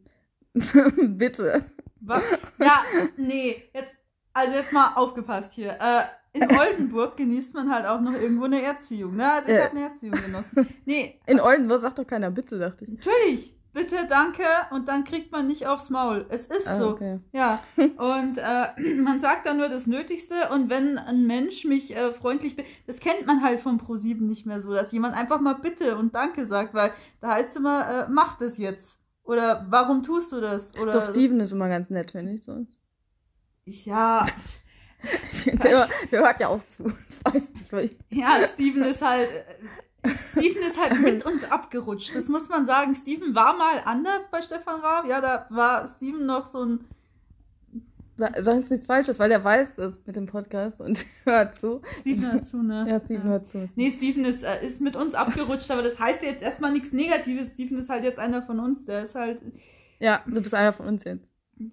Bitte? 1.18 1.66
Was? 2.02 2.24
Ja, 2.60 2.84
nee, 3.18 3.70
jetzt, 3.74 3.96
also 4.34 4.56
jetzt 4.56 4.74
mal 4.74 4.94
aufgepasst 4.96 5.54
hier. 5.54 5.78
Äh, 5.80 6.04
in 6.42 6.58
Oldenburg 6.58 7.18
genießt 7.18 7.54
man 7.54 7.72
halt 7.74 7.86
auch 7.86 8.02
noch 8.02 8.14
irgendwo 8.14 8.46
eine 8.46 8.62
Erziehung, 8.62 9.16
ne? 9.16 9.32
Also 9.32 9.50
ich 9.50 9.56
Ja. 9.56 9.64
habe 9.66 9.72
eine 9.78 9.86
Erziehung 9.86 10.16
genossen. 10.16 10.68
Nee, 10.86 11.20
In 11.26 11.40
Oldenburg 11.40 11.82
sagt 11.82 12.00
doch 12.00 12.08
keiner 12.08 12.32
Bitte, 12.32 12.58
dachte 12.60 12.86
ich. 12.86 12.92
Natürlich. 12.92 13.54
Bitte, 13.74 14.08
danke. 14.10 14.42
Und 14.72 14.88
dann 14.88 15.04
kriegt 15.04 15.32
man 15.32 15.46
nicht 15.46 15.68
aufs 15.68 15.92
Maul. 15.92 16.26
Es 16.30 16.48
ist 16.48 16.68
Ah, 16.68 16.78
so. 16.78 16.88
okay. 16.90 17.20
Ja. 17.32 17.60
Und 17.76 18.40
äh, 18.40 18.96
man 18.96 19.20
sagt 19.20 19.46
dann 19.46 19.58
nur 19.58 19.70
das 19.70 19.86
Nötigste. 19.86 20.50
Und 20.52 20.70
wenn 20.72 20.98
ein 20.98 21.28
Mensch 21.28 21.64
mich 21.64 21.96
äh, 21.96 22.12
freundlich 22.12 22.56
das 22.88 23.00
kennt 23.00 23.28
man 23.28 23.44
halt 23.44 23.60
vom 23.62 23.78
Pro7 23.80 24.24
nicht 24.24 24.48
mehr 24.48 24.62
so, 24.62 24.74
dass 24.74 24.92
jemand 24.92 25.16
einfach 25.16 25.40
mal 25.42 25.54
Bitte 25.54 25.96
und 25.96 26.16
Danke 26.16 26.48
sagt, 26.48 26.74
weil 26.74 26.92
da 27.22 27.34
heißt 27.36 27.52
es 27.52 27.56
immer, 27.58 28.06
äh, 28.08 28.08
mach 28.10 28.38
das 28.40 28.58
jetzt. 28.58 29.00
Oder 29.24 29.68
warum 29.70 30.02
tust 30.02 30.32
du 30.32 30.42
das? 30.42 30.76
Oder 30.78 30.94
Doch 30.94 31.04
Steven 31.04 31.40
ist 31.42 31.52
immer 31.52 31.70
ganz 31.70 31.92
nett, 31.92 32.12
finde 32.12 32.32
ich 32.32 32.46
sonst. 32.46 32.80
ja, 33.66 34.26
Der, 35.64 35.88
der 36.12 36.20
hört 36.22 36.40
ja 36.40 36.48
auch 36.50 36.62
zu. 36.76 36.92
Ja, 38.10 38.40
Steven 38.54 38.84
ist 38.84 39.02
halt. 39.02 39.30
Steven 40.32 40.62
ist 40.62 40.80
halt 40.80 41.02
mit 41.02 41.26
uns 41.26 41.44
abgerutscht. 41.44 42.16
Das 42.16 42.30
muss 42.30 42.48
man 42.48 42.66
sagen. 42.66 42.96
Steven 42.96 43.36
war 43.36 43.58
mal 43.58 43.82
anders 43.84 44.30
bei 44.32 44.42
Stefan 44.42 44.80
Raab. 44.80 45.06
Ja, 45.08 45.20
da 45.20 45.46
war 45.50 45.88
Steven 45.88 46.26
noch 46.26 46.46
so 46.46 46.64
ein 46.64 46.80
Sa- 48.16 48.32
Sag 48.40 48.56
jetzt 48.56 48.72
nichts 48.72 48.86
Falsches, 48.86 49.20
weil 49.20 49.30
der 49.30 49.44
weiß 49.44 49.70
das 49.76 50.02
mit 50.06 50.16
dem 50.16 50.26
Podcast 50.28 50.80
und 50.82 51.06
hört 51.26 51.56
zu. 51.56 51.82
Steven 52.00 52.22
dazu, 52.38 52.64
ne? 52.64 52.86
Ja, 52.90 53.00
Steven 53.00 53.24
hört 53.24 53.50
zu. 53.50 53.68
Nee, 53.76 53.92
Steven 53.92 54.24
ist, 54.26 54.44
äh, 54.44 54.66
ist 54.66 54.80
mit 54.82 54.96
uns 54.96 55.14
abgerutscht, 55.14 55.70
aber 55.70 55.84
das 55.84 56.00
heißt 56.00 56.24
jetzt 56.24 56.42
erstmal 56.42 56.72
nichts 56.72 56.94
Negatives. 56.94 57.52
Steven 57.52 57.78
ist 57.80 57.90
halt 57.90 58.04
jetzt 58.04 58.18
einer 58.20 58.42
von 58.42 58.60
uns, 58.60 58.86
der 58.86 59.04
ist 59.04 59.14
halt. 59.16 59.42
Ja, 60.00 60.22
du 60.26 60.42
bist 60.42 60.54
einer 60.56 60.74
von 60.74 60.88
uns 60.88 61.04
jetzt. 61.04 61.28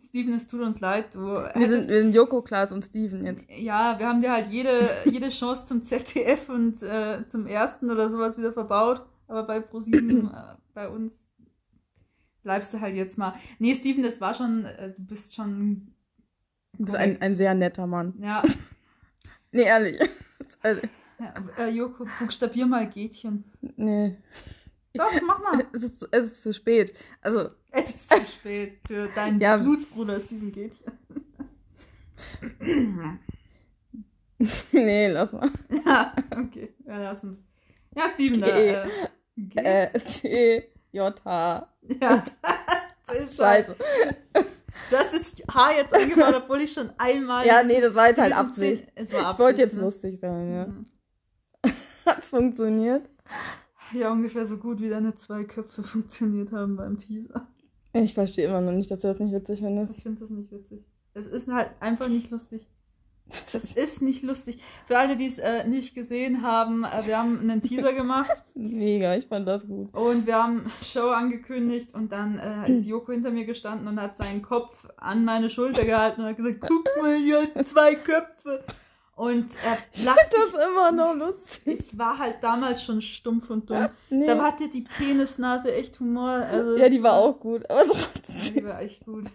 Steven, 0.09 0.35
es 0.35 0.47
tut 0.49 0.61
uns 0.61 0.81
leid. 0.81 1.14
Du 1.14 1.21
Wir 1.21 1.71
sind, 1.71 1.88
wir 1.88 2.03
sind 2.03 2.14
Joko, 2.14 2.43
Klaas 2.43 2.73
und 2.73 2.85
Steven 2.85 3.25
jetzt. 3.26 3.47
ja, 3.50 3.99
wir 3.99 4.09
haben 4.09 4.21
dir 4.21 4.33
halt 4.33 4.49
jede, 4.50 4.88
jede 5.05 5.29
Chance 5.29 5.67
zum 5.67 5.83
ZDF 5.83 6.49
und 6.49 6.83
äh, 6.83 7.26
zum 7.26 7.47
ersten 7.47 7.91
oder 7.91 8.09
sowas 8.09 8.38
wieder 8.38 8.53
verbaut. 8.53 9.03
Aber 9.29 9.43
bei 9.45 9.61
ProSieben, 9.61 10.29
äh, 10.33 10.55
bei 10.75 10.88
uns, 10.88 11.14
bleibst 12.43 12.73
du 12.75 12.81
halt 12.81 12.95
jetzt 12.95 13.19
mal. 13.19 13.35
Nee, 13.59 13.75
Steven, 13.75 14.03
das 14.03 14.21
war 14.21 14.35
schon, 14.35 14.64
äh, 14.64 14.93
du 14.97 15.05
bist 15.05 15.35
schon. 15.35 15.88
Du 16.79 16.85
bist 16.87 16.97
ein, 16.97 17.21
ein 17.23 17.37
sehr 17.37 17.55
netter 17.55 17.87
Mann. 17.87 18.14
Ja, 18.21 18.43
Nee, 19.53 19.62
ehrlich. 19.62 19.99
Also, 20.62 20.81
ja 21.19 21.35
äh, 21.59 21.69
Joko, 21.69 22.07
buchstabier 22.19 22.67
mal 22.67 22.88
Gätchen. 22.88 23.45
nee. 23.76 24.17
Doch, 24.95 25.11
mach 25.27 25.39
mal. 25.43 25.67
Es 25.73 25.83
ist, 25.83 25.99
zu- 25.99 26.07
es 26.11 26.27
ist 26.27 26.43
zu 26.43 26.53
spät. 26.55 26.95
Also, 27.21 27.51
Es 27.73 27.95
ist 27.95 28.09
zu 28.09 28.25
spät 28.25 28.79
für 28.87 29.09
deinen 29.09 29.41
Ja. 29.43 29.57
Blutsbruder 29.57 30.19
Steven 30.21 30.53
Gätchen. 30.53 30.85
nee, 34.73 35.09
lass 35.09 35.33
mal. 35.33 35.51
ja, 35.85 36.15
okay, 36.33 36.75
wir 36.85 36.99
lassen 36.99 37.31
es. 37.31 37.39
Ja, 37.97 38.09
Steven, 38.15 38.41
da. 38.41 38.47
G. 38.47 38.69
Äh, 38.69 38.89
G. 39.37 39.59
Äh, 39.61 39.99
T, 40.01 40.69
J, 40.93 41.25
H. 41.25 41.69
ja, 42.01 42.25
das 43.07 43.17
ist 43.17 43.37
Scheiße. 43.37 43.77
Du 44.91 44.97
hast 44.97 45.13
das 45.15 45.33
Haar 45.55 45.75
jetzt 45.77 45.95
angebaut, 45.95 46.35
obwohl 46.37 46.61
ich 46.61 46.73
schon 46.73 46.91
einmal. 46.99 47.47
Ja, 47.47 47.63
nee, 47.63 47.81
das 47.81 47.95
war 47.95 48.09
jetzt 48.09 48.19
halt 48.21 48.37
Absicht. 48.37 48.85
Zehn- 48.85 48.93
Es 48.95 49.13
war 49.13 49.21
Absicht. 49.21 49.33
Ich 49.35 49.39
wollte 49.41 49.63
jetzt 49.63 49.75
ne? 49.77 49.81
lustig 49.83 50.19
sein, 50.21 50.53
ja. 50.53 50.67
Mhm. 50.67 50.87
Hat's 52.07 52.29
funktioniert? 52.29 53.09
Ja, 53.93 54.12
ungefähr 54.12 54.47
so 54.47 54.57
gut 54.57 54.81
wie 54.81 54.88
deine 54.88 55.14
zwei 55.14 55.45
Köpfe 55.45 55.83
funktioniert 55.85 56.53
haben 56.53 56.76
beim 56.76 56.99
Teaser. 56.99 57.47
Ich 57.93 58.14
verstehe 58.14 58.49
immer 58.49 58.61
noch 58.61 58.73
nicht, 58.73 58.91
dass 58.91 59.00
du 59.00 59.09
das 59.09 59.19
nicht 59.21 59.33
witzig 59.33 59.61
findest. 59.61 59.97
Ich 59.97 60.03
finde 60.03 60.21
das 60.21 60.31
nicht 60.31 60.50
witzig. 60.50 60.85
Es 61.14 61.26
ist 61.26 61.47
halt 61.49 61.71
einfach 61.81 62.09
nicht 62.09 62.31
lustig. 62.31 62.67
Das 63.53 63.73
ist 63.73 64.03
nicht 64.03 64.23
lustig. 64.23 64.62
Für 64.87 64.99
alle, 64.99 65.17
die 65.17 65.26
es 65.26 65.38
äh, 65.38 65.67
nicht 65.67 65.95
gesehen 65.95 66.43
haben, 66.43 66.85
äh, 66.85 67.07
wir 67.07 67.19
haben 67.19 67.38
einen 67.41 67.62
Teaser 67.62 67.93
gemacht 67.95 68.43
Mega, 68.55 69.17
ich 69.17 69.26
fand 69.26 69.49
das 69.49 69.67
gut. 69.67 69.95
und 69.95 70.26
wir 70.26 70.43
haben 70.43 70.71
Show 70.83 71.09
angekündigt 71.09 71.95
und 71.95 72.12
dann 72.12 72.38
äh, 72.38 72.71
ist 72.71 72.87
Joko 72.87 73.12
hinter 73.12 73.31
mir 73.31 73.47
gestanden 73.47 73.88
und 73.88 74.00
hat 74.00 74.17
seinen 74.17 74.43
Kopf 74.43 74.76
an 74.97 75.25
meine 75.25 75.49
Schulter 75.49 75.85
gehalten 75.85 76.21
und 76.21 76.26
hat 76.26 76.37
gesagt, 76.37 76.61
guck 76.61 76.85
mal, 77.00 77.17
hier 77.17 77.49
zwei 77.64 77.95
Köpfe. 77.95 78.62
Und 79.16 79.47
er 79.64 79.78
lacht 80.04 80.33
Das 80.33 80.50
sich 80.50 80.61
immer 80.66 80.90
noch 80.90 81.14
lustig. 81.14 81.80
Es 81.80 81.97
war 81.99 82.18
halt 82.18 82.37
damals 82.42 82.83
schon 82.83 83.00
stumpf 83.00 83.49
und 83.50 83.71
dumm. 83.71 83.88
Nee. 84.11 84.26
Da 84.26 84.42
hatte 84.42 84.68
die 84.68 84.83
Penisnase 84.83 85.73
echt 85.73 86.00
Humor. 86.00 86.30
Also 86.30 86.76
ja, 86.76 86.88
die 86.88 87.02
war 87.02 87.12
auch 87.14 87.38
gut, 87.38 87.68
aber 87.71 87.85
Ja, 87.87 87.92
trotzdem. 87.92 88.54
die 88.54 88.64
war 88.64 88.80
echt 88.83 89.04
gut. 89.04 89.26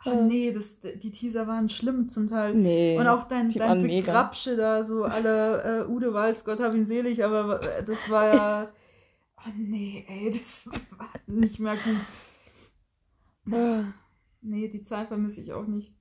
Ach 0.00 0.06
Ja. 0.06 0.14
nee, 0.22 0.52
das, 0.52 0.64
die 1.02 1.10
Teaser 1.12 1.46
waren 1.46 1.68
schlimm 1.68 2.08
zum 2.08 2.28
Teil. 2.28 2.54
Nee. 2.54 2.98
Und 2.98 3.06
auch 3.06 3.24
dein, 3.24 3.48
dein 3.50 3.68
waren 3.68 3.82
mega. 3.82 4.06
Begrapsche 4.06 4.56
da, 4.56 4.82
so 4.84 5.04
alle 5.04 5.84
äh, 5.84 5.90
Ude 5.90 6.12
Walz, 6.12 6.44
Gott 6.44 6.60
hab 6.60 6.74
ihn 6.74 6.84
selig, 6.84 7.24
aber 7.24 7.60
das 7.86 8.10
war 8.10 8.34
ja. 8.34 8.68
Oh 9.46 9.50
nee, 9.56 10.06
ey, 10.08 10.30
das 10.30 10.66
war 10.96 11.10
nicht 11.26 11.58
mehr 11.60 11.74
gut. 13.44 13.84
Nee, 14.40 14.68
die 14.68 14.80
Zeit 14.80 15.08
vermisse 15.08 15.42
ich 15.42 15.52
auch 15.52 15.66
nicht. 15.66 15.92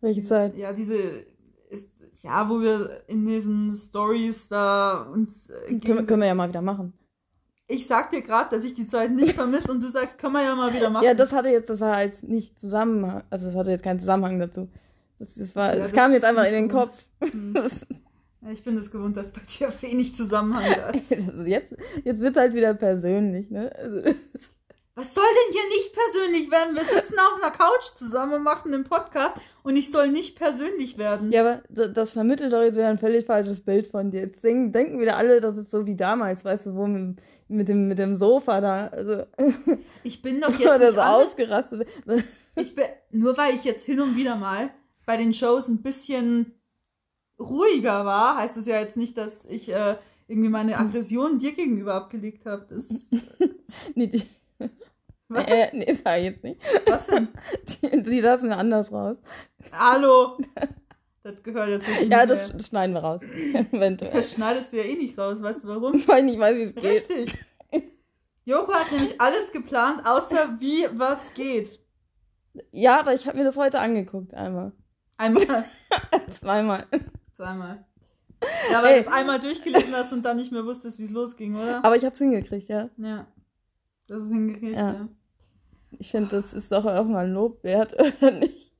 Welche 0.00 0.24
Zeit? 0.24 0.56
Ja, 0.56 0.72
diese. 0.72 1.24
Ist, 1.68 2.04
ja, 2.22 2.48
wo 2.48 2.60
wir 2.60 3.02
in 3.08 3.26
diesen 3.26 3.72
Stories 3.74 4.48
da 4.48 5.02
uns. 5.12 5.50
Äh, 5.50 5.78
Können, 5.78 6.06
können 6.06 6.20
wir 6.22 6.28
ja 6.28 6.34
mal 6.34 6.48
wieder 6.48 6.62
machen. 6.62 6.94
Ich 7.70 7.86
sag 7.86 8.10
dir 8.10 8.22
gerade, 8.22 8.54
dass 8.56 8.64
ich 8.64 8.74
die 8.74 8.86
Zeit 8.86 9.10
nicht 9.12 9.34
vermisse 9.34 9.70
und 9.70 9.82
du 9.82 9.88
sagst, 9.88 10.18
können 10.18 10.32
wir 10.32 10.42
ja 10.42 10.54
mal 10.54 10.72
wieder 10.72 10.88
machen. 10.88 11.04
Ja, 11.04 11.12
das 11.14 11.32
hatte 11.32 11.48
jetzt, 11.50 11.68
das 11.68 11.80
war 11.80 11.94
als 11.94 12.22
nicht 12.22 12.58
Zusammenhang, 12.58 13.24
also 13.28 13.46
das 13.46 13.54
hatte 13.54 13.70
jetzt 13.70 13.84
keinen 13.84 14.00
Zusammenhang 14.00 14.38
dazu. 14.38 14.68
Das, 15.18 15.34
das, 15.34 15.54
war, 15.54 15.72
Ja, 15.72 15.78
das 15.80 15.88
das 15.88 15.96
kam 15.96 16.12
jetzt 16.12 16.24
einfach 16.24 16.46
in 16.46 16.54
den 16.54 16.68
gut. 16.68 16.80
Kopf. 16.80 17.04
Hm. 17.32 17.54
Ja, 18.40 18.52
ich 18.52 18.62
bin 18.62 18.78
es 18.78 18.92
gewohnt, 18.92 19.16
dass 19.16 19.32
bei 19.32 19.40
dir 19.40 19.72
wenig 19.80 20.14
Zusammenhang 20.14 20.64
da 20.76 20.90
ist. 20.90 21.10
Also 21.28 21.42
jetzt 21.42 21.74
jetzt 22.04 22.20
wird 22.20 22.36
es 22.36 22.40
halt 22.40 22.54
wieder 22.54 22.72
persönlich, 22.72 23.50
ne? 23.50 23.74
Also, 23.76 24.14
Was 24.98 25.14
soll 25.14 25.22
denn 25.22 25.52
hier 25.52 25.68
nicht 25.68 25.92
persönlich 25.92 26.50
werden? 26.50 26.74
Wir 26.74 26.82
sitzen 26.82 27.20
auf 27.20 27.40
einer 27.40 27.52
Couch 27.52 27.94
zusammen 27.94 28.34
und 28.34 28.42
machen 28.42 28.74
einen 28.74 28.82
Podcast 28.82 29.36
und 29.62 29.76
ich 29.76 29.92
soll 29.92 30.08
nicht 30.08 30.36
persönlich 30.36 30.98
werden. 30.98 31.30
ja, 31.30 31.42
aber 31.42 31.62
das 31.68 32.14
vermittelt 32.14 32.52
doch 32.52 32.62
jetzt 32.62 32.74
wieder 32.74 32.88
ein 32.88 32.98
völlig 32.98 33.24
falsches 33.24 33.60
Bild 33.60 33.86
von 33.86 34.10
dir. 34.10 34.22
Jetzt 34.22 34.42
denken, 34.42 34.72
denken 34.72 34.98
wieder 34.98 35.16
alle, 35.16 35.40
das 35.40 35.56
ist 35.56 35.70
so 35.70 35.86
wie 35.86 35.94
damals, 35.94 36.44
weißt 36.44 36.66
du, 36.66 36.74
wo 36.74 36.88
mit, 36.88 37.16
mit, 37.46 37.68
dem, 37.68 37.86
mit 37.86 38.00
dem 38.00 38.16
Sofa 38.16 38.60
da, 38.60 38.88
also, 38.88 39.22
Ich 40.02 40.20
bin 40.20 40.40
doch 40.40 40.50
jetzt 40.58 40.80
nicht 40.80 40.94
so 40.94 41.00
ausgerastet. 41.00 41.86
ich 42.56 42.74
bin, 42.74 42.86
Nur 43.12 43.36
weil 43.36 43.54
ich 43.54 43.62
jetzt 43.62 43.84
hin 43.84 44.00
und 44.00 44.16
wieder 44.16 44.34
mal 44.34 44.70
bei 45.06 45.16
den 45.16 45.32
Shows 45.32 45.68
ein 45.68 45.80
bisschen 45.80 46.58
ruhiger 47.38 48.04
war, 48.04 48.38
heißt 48.38 48.56
es 48.56 48.66
ja 48.66 48.80
jetzt 48.80 48.96
nicht, 48.96 49.16
dass 49.16 49.44
ich 49.44 49.72
äh, 49.72 49.94
irgendwie 50.26 50.48
meine 50.48 50.76
Aggression 50.76 51.38
dir 51.38 51.52
gegenüber 51.52 51.94
abgelegt 51.94 52.46
habe. 52.46 52.66
Das. 52.68 52.88
Nee, 53.94 54.08
Was? 55.28 55.44
äh, 55.46 55.68
nee, 55.76 55.92
sag 55.94 56.18
ich 56.20 56.24
jetzt 56.24 56.42
nicht. 56.44 56.60
Was 56.86 57.06
denn? 57.06 57.28
Die, 57.82 58.02
die 58.02 58.20
lassen 58.20 58.48
wir 58.48 58.56
anders 58.56 58.90
raus. 58.92 59.16
Hallo! 59.72 60.38
Das 61.24 61.42
gehört 61.42 61.68
jetzt 61.68 61.86
wirklich 61.86 62.08
Ja, 62.08 62.18
nicht 62.24 62.30
das 62.30 62.48
mehr. 62.48 62.58
sch- 62.58 62.68
schneiden 62.68 62.94
wir 62.94 63.00
raus. 63.00 63.20
Eventuell. 63.22 64.12
Das 64.12 64.32
schneidest 64.32 64.72
du 64.72 64.78
ja 64.78 64.84
eh 64.84 64.94
nicht 64.94 65.18
raus, 65.18 65.42
weißt 65.42 65.62
du 65.64 65.68
warum? 65.68 65.92
Weil 66.08 66.20
ich 66.20 66.24
nicht 66.24 66.38
weiß, 66.38 66.56
wie 66.56 66.62
es 66.62 66.74
geht. 66.74 67.10
Richtig. 67.10 67.34
Joko 68.46 68.72
hat 68.72 68.90
nämlich 68.92 69.20
alles 69.20 69.52
geplant, 69.52 70.06
außer 70.06 70.56
wie 70.60 70.86
was 70.92 71.34
geht. 71.34 71.80
Ja, 72.70 72.98
aber 73.00 73.12
ich 73.12 73.26
habe 73.26 73.36
mir 73.36 73.44
das 73.44 73.58
heute 73.58 73.78
angeguckt, 73.80 74.32
einmal. 74.32 74.72
Einmal, 75.18 75.64
Zweimal. 76.38 76.86
zweimal. 77.36 77.84
Ja, 78.70 78.82
weil 78.82 78.94
Ey. 78.94 79.02
du 79.02 79.08
es 79.10 79.14
einmal 79.14 79.38
durchgelesen 79.40 79.92
hast 79.94 80.12
und 80.12 80.22
dann 80.24 80.38
nicht 80.38 80.52
mehr 80.52 80.64
wusstest, 80.64 80.98
wie 80.98 81.02
es 81.02 81.10
losging, 81.10 81.56
oder? 81.56 81.84
Aber 81.84 81.96
ich 81.96 82.04
hab's 82.06 82.18
hingekriegt, 82.18 82.68
ja. 82.68 82.88
Ja. 82.96 83.26
Das 84.08 84.22
ist 84.22 84.30
hingekriegt, 84.30 84.74
Ja. 84.76 84.92
ja. 84.92 85.08
Ich 85.98 86.10
finde, 86.10 86.36
das 86.36 86.52
ist 86.52 86.70
doch 86.72 86.84
auch 86.84 87.04
mal 87.04 87.24
ein 87.26 87.32
Lob 87.32 87.62
wert, 87.64 87.94
oder 88.20 88.30
nicht? 88.32 88.74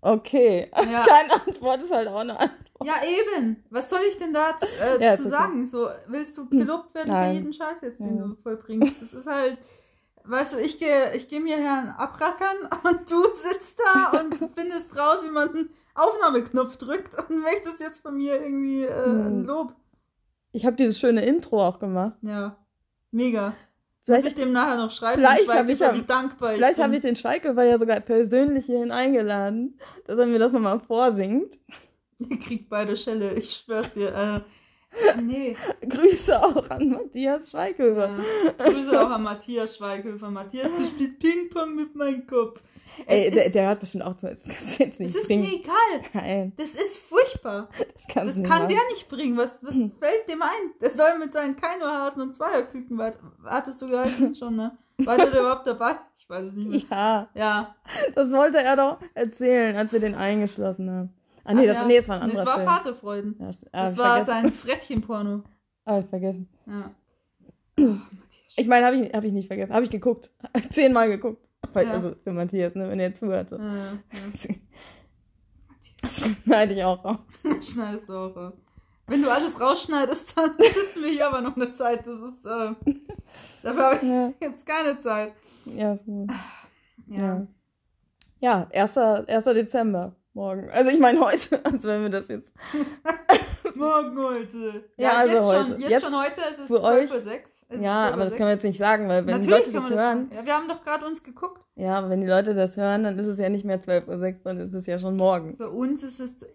Okay. 0.00 0.70
Ja. 0.74 1.02
Keine 1.08 1.32
Antwort 1.46 1.82
ist 1.82 1.90
halt 1.92 2.08
auch 2.08 2.20
eine 2.20 2.38
Antwort. 2.38 2.58
Ja, 2.84 2.94
eben. 3.04 3.64
Was 3.70 3.90
soll 3.90 4.00
ich 4.08 4.16
denn 4.16 4.32
da 4.32 4.50
äh, 4.80 5.02
Ja, 5.04 5.14
okay. 5.14 5.28
sagen? 5.28 5.66
So, 5.66 5.88
willst 6.06 6.38
du 6.38 6.48
gelobt 6.48 6.94
werden 6.94 7.08
Nein. 7.08 7.30
für 7.30 7.34
jeden 7.38 7.52
Scheiß 7.52 7.80
jetzt, 7.80 7.98
den 8.00 8.18
Ja. 8.18 8.24
du 8.26 8.36
vollbringst? 8.36 9.02
Das 9.02 9.12
ist 9.12 9.26
halt, 9.26 9.60
weißt 10.24 10.52
du, 10.54 10.58
ich 10.60 10.78
gehe 10.78 11.12
ich 11.16 11.28
geh 11.28 11.40
mir 11.40 11.56
hier 11.56 11.72
einen 11.72 11.90
abrackern 11.90 12.56
und 12.84 13.10
du 13.10 13.22
sitzt 13.42 13.80
da 13.80 14.20
und 14.20 14.36
findest 14.56 14.96
raus, 14.96 15.18
wie 15.24 15.30
man 15.30 15.48
einen 15.48 15.70
Aufnahmeknopf 15.96 16.76
drückt 16.76 17.16
und 17.28 17.40
möchtest 17.42 17.80
jetzt 17.80 18.00
von 18.00 18.16
mir 18.16 18.40
irgendwie 18.40 18.84
äh, 18.84 18.92
ein 19.10 19.40
Hm. 19.40 19.46
Lob. 19.46 19.74
Ich 20.52 20.64
habe 20.64 20.76
dieses 20.76 20.98
schöne 21.00 21.24
Intro 21.26 21.66
auch 21.66 21.80
gemacht. 21.80 22.14
Ja, 22.22 22.56
mega. 23.10 23.54
Muss 24.06 24.18
ich 24.18 24.22
Vielleicht, 24.22 24.38
dem 24.38 24.52
nachher 24.52 24.76
noch 24.78 24.90
schreiben? 24.90 25.18
vielleicht 25.18 25.40
und 25.40 25.46
schreibe 25.48 25.76
hab 25.76 25.94
ich 25.94 26.00
wie 26.00 26.06
dankbar 26.06 26.52
vielleicht 26.54 26.78
ich 26.78 26.82
habe 26.82 26.90
bin. 26.92 26.96
ich 26.98 27.02
den 27.02 27.16
Schweike 27.16 27.54
ja 27.54 27.78
sogar 27.78 28.00
persönlich 28.00 28.64
hierhin 28.64 28.90
eingeladen, 28.90 29.78
dass 30.06 30.18
er 30.18 30.26
mir 30.26 30.38
das 30.38 30.52
nochmal 30.52 30.80
vorsingt. 30.80 31.58
Ihr 32.18 32.38
kriegt 32.38 32.68
beide 32.70 32.96
Schelle, 32.96 33.34
ich 33.34 33.52
schwör's 33.52 33.92
dir. 33.92 34.14
Äh, 34.14 35.20
nee. 35.20 35.56
Grüße 35.88 36.42
auch 36.42 36.68
an 36.70 36.88
Matthias 36.88 37.50
Schweighöfer. 37.50 38.18
Ja. 38.58 38.64
Grüße 38.70 39.00
auch 39.00 39.10
an 39.10 39.22
Matthias 39.22 39.76
Schweighöfer. 39.76 40.30
Matthias, 40.30 40.68
du 40.76 40.86
spielst 40.86 41.18
Ping-Pong 41.18 41.76
mit 41.76 41.94
meinem 41.94 42.26
Kopf. 42.26 42.62
Ey, 43.06 43.30
der, 43.30 43.50
der 43.50 43.68
hört 43.68 43.80
bestimmt 43.80 44.04
auch 44.04 44.14
zu. 44.16 44.26
Das 44.28 44.42
kannst 44.44 44.78
du 44.80 44.84
jetzt 44.84 45.00
nicht 45.00 45.10
Es 45.14 45.22
ist 45.22 45.26
bringen. 45.28 45.42
mir 45.42 45.54
egal. 45.54 46.10
Nein, 46.14 46.52
Das 46.56 46.70
ist 46.74 46.96
furchtbar. 46.98 47.68
das 47.78 48.14
kannst 48.14 48.38
Das 48.38 48.48
kann 48.48 48.62
machen. 48.62 48.68
der 48.74 48.78
nicht 48.92 49.08
bringen. 49.08 49.36
Was, 49.36 49.62
was 49.64 49.74
fällt 49.74 50.28
dem 50.28 50.42
ein? 50.42 50.72
Der 50.80 50.90
soll 50.90 51.18
mit 51.18 51.32
seinen 51.32 51.56
Keinohasen 51.56 52.22
und 52.22 52.34
Zweierküken. 52.34 53.00
Hattest 53.44 53.80
du 53.82 53.88
geheißen 53.88 54.34
schon, 54.34 54.56
ne? 54.56 54.76
War 54.98 55.16
der 55.16 55.28
überhaupt 55.28 55.66
dabei? 55.66 55.94
Ich 56.16 56.28
weiß 56.28 56.46
es 56.46 56.52
nicht 56.54 56.90
mehr. 56.90 56.98
Ja, 56.98 57.28
Ja. 57.34 57.76
das 58.14 58.32
wollte 58.32 58.58
er 58.58 58.74
doch 58.76 58.98
erzählen, 59.14 59.76
als 59.76 59.92
wir 59.92 60.00
den 60.00 60.14
eingeschlossen 60.16 60.90
haben. 60.90 61.12
Ah, 61.44 61.54
nee, 61.54 61.62
Ah, 61.62 61.72
das, 61.72 61.82
ja. 61.82 61.86
nee, 61.86 61.96
das 61.96 62.08
war 62.08 62.20
ein 62.20 62.28
Nee, 62.28 62.36
anderer 62.36 62.44
Das 62.44 62.46
war 62.46 62.56
Film. 62.56 62.68
Vaterfreuden. 62.68 63.36
Ja, 63.38 63.46
ah, 63.72 63.84
Das 63.84 63.96
war 63.98 64.22
vergessen. 64.24 64.26
sein 64.26 64.52
Frettchen-Porno. 64.52 65.42
Ah, 65.84 66.00
ich 66.00 66.06
vergessen. 66.06 66.46
Ja. 66.66 66.90
Oh. 67.80 67.94
Ich 68.56 68.66
meine, 68.68 68.84
habe 68.86 68.96
ich, 68.96 69.14
hab 69.14 69.24
ich 69.24 69.32
nicht 69.32 69.46
vergessen. 69.46 69.72
Habe 69.72 69.84
ich 69.84 69.90
geguckt. 69.90 70.30
Zehnmal 70.72 71.08
geguckt. 71.08 71.47
Ja. 71.74 71.92
Also 71.92 72.14
für 72.22 72.32
Matthias, 72.32 72.74
ne, 72.74 72.88
wenn 72.88 73.00
er 73.00 73.14
zuhört. 73.14 73.50
So. 73.50 73.56
Ja, 73.56 73.92
ja. 73.92 73.98
Das 76.00 76.30
schneide 76.44 76.74
ich 76.74 76.84
auch 76.84 77.04
raus. 77.04 77.18
Schneidest 77.60 78.08
du 78.08 78.12
auch 78.12 78.36
raus. 78.36 78.52
Wenn 79.08 79.22
du 79.22 79.30
alles 79.30 79.60
rausschneidest, 79.60 80.36
dann 80.36 80.56
ist 80.58 80.96
mir 80.96 81.08
hier 81.08 81.26
aber 81.26 81.40
noch 81.40 81.56
eine 81.56 81.74
Zeit. 81.74 82.06
Das 82.06 82.20
ist, 82.20 82.44
äh, 82.46 82.94
dafür 83.62 83.82
habe 83.82 83.96
ich 83.96 84.02
ja. 84.02 84.32
jetzt 84.40 84.64
keine 84.64 85.00
Zeit. 85.00 85.32
Ja, 85.64 85.96
so. 85.96 86.26
Ah, 86.28 86.34
ja. 87.08 87.46
Ja, 88.40 88.68
1. 88.72 88.96
1. 88.96 89.44
Dezember. 89.44 90.14
Morgen. 90.34 90.70
Also 90.70 90.90
ich 90.90 91.00
meine 91.00 91.18
heute. 91.20 91.64
als 91.64 91.82
wenn 91.82 92.02
wir 92.02 92.10
das 92.10 92.28
jetzt. 92.28 92.52
Morgen 93.74 94.16
heute. 94.18 94.84
Ja, 94.96 95.04
ja 95.04 95.12
also 95.12 95.34
jetzt 95.34 95.44
heute. 95.44 95.66
Schon, 95.66 95.80
jetzt, 95.80 95.90
jetzt, 95.90 96.04
schon 96.04 96.16
heute, 96.16 96.40
es 96.52 96.58
ist 96.58 96.70
12.06 96.70 97.12
Uhr. 97.12 97.22
6. 97.22 97.57
Also 97.70 97.84
ja, 97.84 98.10
aber 98.10 98.24
das 98.24 98.30
können 98.34 98.48
wir 98.48 98.54
jetzt 98.54 98.64
nicht 98.64 98.78
sagen, 98.78 99.08
weil 99.08 99.26
wenn 99.26 99.36
Natürlich 99.36 99.64
die 99.64 99.70
Leute 99.70 99.72
das, 99.72 99.88
das 99.88 99.98
hören. 99.98 100.30
Ja, 100.34 100.46
wir 100.46 100.54
haben 100.54 100.68
doch 100.68 100.82
gerade 100.82 101.04
uns 101.04 101.22
geguckt. 101.22 101.62
Ja, 101.76 101.96
aber 101.96 102.08
wenn 102.08 102.20
die 102.22 102.26
Leute 102.26 102.54
das 102.54 102.76
hören, 102.76 103.04
dann 103.04 103.18
ist 103.18 103.26
es 103.26 103.38
ja 103.38 103.50
nicht 103.50 103.64
mehr 103.64 103.80
12.06 103.80 104.08
Uhr, 104.08 104.40
dann 104.44 104.58
ist 104.58 104.72
es 104.72 104.86
ja 104.86 104.98
schon 104.98 105.16
morgen. 105.16 105.56
Bei 105.58 105.66
uns 105.66 106.02
ist 106.02 106.18
es. 106.18 106.46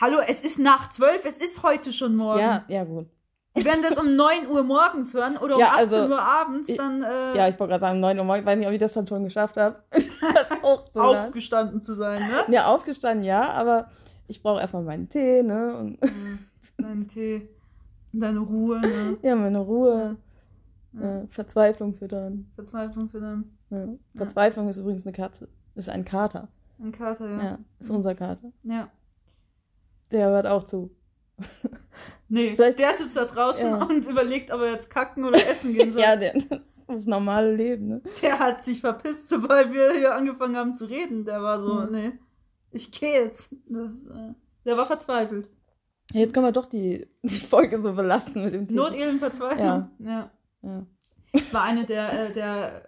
Hallo, 0.00 0.18
es 0.26 0.40
ist 0.40 0.58
nach 0.58 0.88
12, 0.90 1.24
es 1.24 1.38
ist 1.38 1.62
heute 1.62 1.92
schon 1.92 2.16
morgen. 2.16 2.40
Ja, 2.40 2.64
ja, 2.66 2.82
gut. 2.82 3.06
Die 3.56 3.64
werden 3.64 3.82
das 3.88 3.96
um 3.96 4.16
9 4.16 4.48
Uhr 4.48 4.64
morgens 4.64 5.14
hören 5.14 5.36
oder 5.36 5.54
um 5.54 5.60
ja, 5.60 5.74
18 5.74 5.78
also, 5.78 6.12
Uhr 6.12 6.20
abends, 6.20 6.72
dann. 6.76 7.04
Äh, 7.04 7.36
ja, 7.36 7.48
ich 7.48 7.58
wollte 7.60 7.70
gerade 7.70 7.80
sagen, 7.80 7.94
um 7.96 8.00
9 8.00 8.18
Uhr 8.18 8.24
morgens. 8.24 8.40
Ich 8.40 8.46
weiß 8.46 8.58
nicht, 8.58 8.66
ob 8.66 8.72
ich 8.72 8.80
das 8.80 8.92
dann 8.92 9.06
schon 9.06 9.22
geschafft 9.22 9.56
habe. 9.56 9.84
aufgestanden 10.94 11.80
zu 11.80 11.94
sein, 11.94 12.20
ne? 12.28 12.44
Ja, 12.48 12.66
aufgestanden, 12.66 13.24
ja, 13.24 13.50
aber 13.50 13.88
ich 14.26 14.42
brauche 14.42 14.60
erstmal 14.60 14.82
meinen 14.82 15.08
Tee, 15.08 15.44
ne? 15.44 15.76
Und 15.76 16.02
mhm, 16.02 16.38
Deinen 16.78 17.06
Tee 17.06 17.48
deine 18.20 18.40
Ruhe, 18.40 18.80
ne? 18.80 19.16
ja, 19.22 19.34
meine 19.36 19.58
Ruhe. 19.58 20.16
Ja. 20.92 21.20
Äh, 21.22 21.26
Verzweiflung 21.26 21.94
füttern. 21.94 22.50
Verzweiflung 22.54 23.08
für 23.08 23.20
dann. 23.20 23.50
Ja. 23.70 23.88
Verzweiflung 24.14 24.68
ist 24.68 24.76
übrigens 24.78 25.04
eine 25.04 25.12
Katze. 25.12 25.48
Ist 25.74 25.88
ein 25.88 26.04
Kater. 26.04 26.48
Ein 26.78 26.92
Kater, 26.92 27.28
Ja, 27.30 27.42
ja. 27.42 27.58
ist 27.80 27.90
unser 27.90 28.14
Kater. 28.14 28.52
Ja. 28.62 28.88
Der 30.12 30.28
hört 30.28 30.46
auch 30.46 30.62
zu. 30.64 30.90
Nee, 32.28 32.54
Vielleicht- 32.56 32.78
der 32.78 32.94
sitzt 32.94 33.16
da 33.16 33.26
draußen 33.26 33.66
Ja. 33.66 33.84
und 33.84 34.06
überlegt, 34.06 34.50
ob 34.50 34.60
er 34.62 34.72
jetzt 34.72 34.88
kacken 34.90 35.24
oder 35.24 35.36
essen 35.46 35.72
gehen 35.74 35.90
soll. 35.92 36.00
Ja, 36.02 36.16
der, 36.16 36.32
das 36.86 37.04
normale 37.06 37.54
Leben, 37.54 37.86
ne? 37.88 38.02
Der 38.22 38.38
hat 38.38 38.64
sich 38.64 38.80
verpisst, 38.80 39.28
sobald 39.28 39.72
wir 39.72 39.92
hier 39.92 40.14
angefangen 40.14 40.56
haben 40.56 40.74
zu 40.74 40.86
reden. 40.86 41.24
Der 41.24 41.42
war 41.42 41.62
so, 41.62 41.74
Mhm. 41.82 41.90
nee, 41.92 42.12
ich 42.70 42.90
gehe 42.90 43.24
jetzt. 43.24 43.54
Das, 43.68 43.90
äh, 43.90 44.32
der 44.64 44.76
war 44.76 44.86
verzweifelt. 44.86 45.48
Jetzt 46.12 46.34
können 46.34 46.46
wir 46.46 46.52
doch 46.52 46.66
die, 46.66 47.06
die 47.22 47.40
Folge 47.40 47.80
so 47.82 47.92
belasten 47.92 48.44
mit 48.44 48.54
dem 48.54 48.68
Titel. 48.68 48.80
Notelend 48.80 49.18
verzweifelt. 49.20 49.60
Ja. 49.60 49.88
ja. 49.98 50.30
Ja. 50.62 50.86
Das 51.32 51.52
war 51.52 51.62
eine 51.62 51.84
der, 51.84 52.28
äh, 52.30 52.32
der 52.32 52.82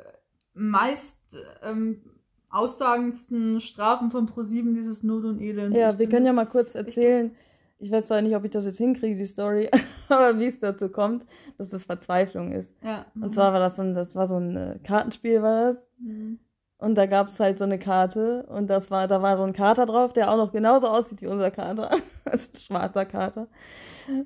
meist 0.55 1.19
ähm, 1.63 2.03
aussagendsten 2.51 3.61
Strafen 3.61 4.11
von 4.11 4.27
ProSieben, 4.27 4.75
dieses 4.75 5.03
Not 5.03 5.25
und 5.25 5.41
Elend. 5.41 5.77
ja, 5.77 5.93
Ich 5.93 5.99
wir 5.99 6.09
können 6.09 6.27
ja 6.27 6.33
mal 6.33 6.47
kurz 6.47 6.75
erzählen. 6.75 7.33
Ich 7.79 7.91
weiß 7.91 8.07
zwar 8.07 8.23
nicht, 8.23 8.35
ob 8.35 8.45
ich 8.45 8.51
das 8.51 8.65
jetzt 8.65 8.79
hinkriege, 8.79 9.17
die 9.17 9.27
Story, 9.27 9.69
aber 10.09 10.39
wie 10.39 10.47
es 10.47 10.59
dazu 10.59 10.89
kommt, 10.89 11.27
dass 11.59 11.69
das 11.69 11.85
Verzweiflung 11.85 12.53
ist. 12.53 12.71
Ja. 12.83 13.05
Und 13.21 13.35
zwar 13.35 13.53
war 13.53 13.61
das 13.61 13.77
so 13.77 13.83
ein, 13.83 13.95
das 13.95 14.15
war 14.15 14.29
so 14.29 14.37
ein 14.37 14.57
äh, 14.57 14.79
Kartenspiel, 14.83 15.43
war 15.43 15.73
das. 15.73 15.87
Mhm. 15.99 16.39
Und 16.79 16.95
da 16.97 17.07
gab 17.07 17.29
es 17.29 17.41
halt 17.41 17.59
so 17.59 17.65
eine 17.65 17.79
Karte 17.79 18.45
und 18.49 18.69
das 18.69 18.91
war, 18.91 19.09
da 19.09 19.21
war 19.21 19.37
so 19.37 19.43
ein 19.43 19.53
Kater 19.53 19.87
drauf, 19.87 20.13
der 20.13 20.31
auch 20.31 20.37
noch 20.37 20.53
genauso 20.53 20.89
aussieht 20.89 21.21
wie 21.23 21.27
unser 21.27 21.51
Kater. 21.51 21.91
Also 22.31 22.49
schwarzer 22.59 23.05
Kater. 23.07 23.49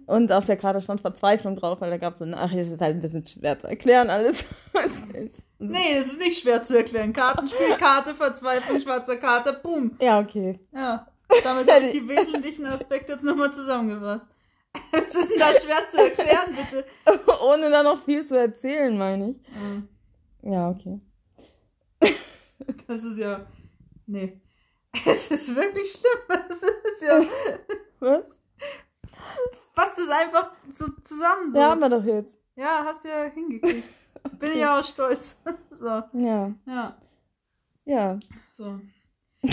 Und 0.06 0.32
auf 0.32 0.46
der 0.46 0.56
Karte 0.56 0.80
stand 0.80 1.00
Verzweiflung 1.00 1.56
drauf, 1.56 1.80
weil 1.80 1.90
da 1.90 1.98
gab 1.98 2.14
es 2.14 2.18
so 2.18 2.24
eine, 2.24 2.38
ach, 2.38 2.52
es 2.52 2.68
ist 2.68 2.80
halt 2.80 2.96
ein 2.96 3.02
bisschen 3.02 3.26
schwer 3.26 3.58
zu 3.58 3.66
erklären 3.66 4.10
alles. 4.10 4.44
Nee, 5.62 5.98
das 5.98 6.06
ist 6.12 6.18
nicht 6.18 6.40
schwer 6.40 6.62
zu 6.62 6.74
erklären. 6.74 7.12
Kartenspiel, 7.12 7.76
Karte, 7.76 8.14
Verzweiflung, 8.14 8.80
schwarzer 8.80 9.18
Kater, 9.18 9.52
boom. 9.52 9.94
Ja, 10.00 10.18
okay. 10.18 10.58
Ja. 10.72 11.06
Damit 11.44 11.70
habe 11.70 11.84
ich 11.84 11.90
die 11.92 12.08
wesentlichen 12.08 12.64
Aspekte 12.64 13.12
jetzt 13.12 13.24
nochmal 13.24 13.52
zusammengefasst. 13.52 14.24
Was 14.90 15.14
ist 15.14 15.30
denn 15.30 15.38
da 15.38 15.52
schwer 15.52 15.86
zu 15.90 15.98
erklären, 15.98 16.56
bitte? 16.56 16.86
Ohne 17.44 17.68
da 17.68 17.82
noch 17.82 18.02
viel 18.02 18.24
zu 18.24 18.38
erzählen, 18.38 18.96
meine 18.96 19.32
ich. 19.32 19.36
Ja. 20.42 20.50
Ja, 20.50 20.70
okay. 20.70 20.98
Das 22.86 23.04
ist 23.04 23.18
ja. 23.18 23.46
Nee. 24.06 24.40
Es 25.06 25.30
ist 25.30 25.54
wirklich 25.54 25.92
schlimm. 25.92 26.40
Es 26.48 26.56
ist 26.56 27.02
ja. 27.02 27.20
Was? 28.00 28.24
Fasst 29.72 29.98
es 29.98 30.08
einfach 30.08 30.50
so 30.74 30.86
zusammen. 31.02 31.52
So. 31.52 31.58
Ja, 31.58 31.70
haben 31.70 31.80
wir 31.80 31.88
doch 31.88 32.04
jetzt. 32.04 32.36
Ja, 32.56 32.82
hast 32.84 33.04
ja 33.04 33.24
hingekriegt. 33.32 33.84
Bin 34.38 34.50
ich 34.52 34.58
ja 34.58 34.78
auch 34.78 34.84
stolz. 34.84 35.36
So. 35.72 35.86
Ja, 36.12 36.52
Ja. 36.66 36.96
ja. 37.86 38.18
So. 38.58 38.78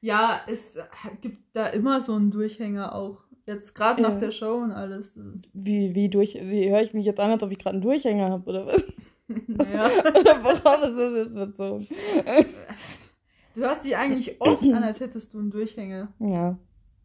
ja, 0.00 0.40
es 0.46 0.78
gibt 1.20 1.54
da 1.54 1.66
immer 1.66 2.00
so 2.00 2.14
einen 2.14 2.30
Durchhänger 2.30 2.94
auch. 2.94 3.18
Jetzt 3.46 3.74
gerade 3.74 4.00
nach 4.02 4.12
Ja. 4.14 4.18
der 4.18 4.30
Show 4.30 4.54
und 4.56 4.72
alles. 4.72 5.12
Das 5.14 5.24
Wie, 5.52 5.94
wie 5.94 6.08
durch, 6.08 6.34
wie 6.40 6.70
höre 6.70 6.80
ich 6.80 6.94
mich 6.94 7.04
jetzt 7.06 7.20
an, 7.20 7.30
als 7.30 7.42
ob 7.42 7.50
ich 7.52 7.58
gerade 7.58 7.74
einen 7.74 7.82
Durchhänger 7.82 8.30
habe, 8.30 8.48
oder 8.48 8.66
was? 8.66 8.82
naja. 9.28 9.88
Worauf 10.42 10.82
ist 10.84 10.96
das 10.96 11.12
jetzt 11.12 11.34
bezogen? 11.34 11.86
Du 13.54 13.64
hast 13.64 13.84
dich 13.84 13.96
eigentlich 13.96 14.40
oft 14.40 14.62
an, 14.64 14.82
als 14.82 15.00
hättest 15.00 15.34
du 15.34 15.38
einen 15.38 15.50
Durchhänger. 15.50 16.08
Ja, 16.18 16.58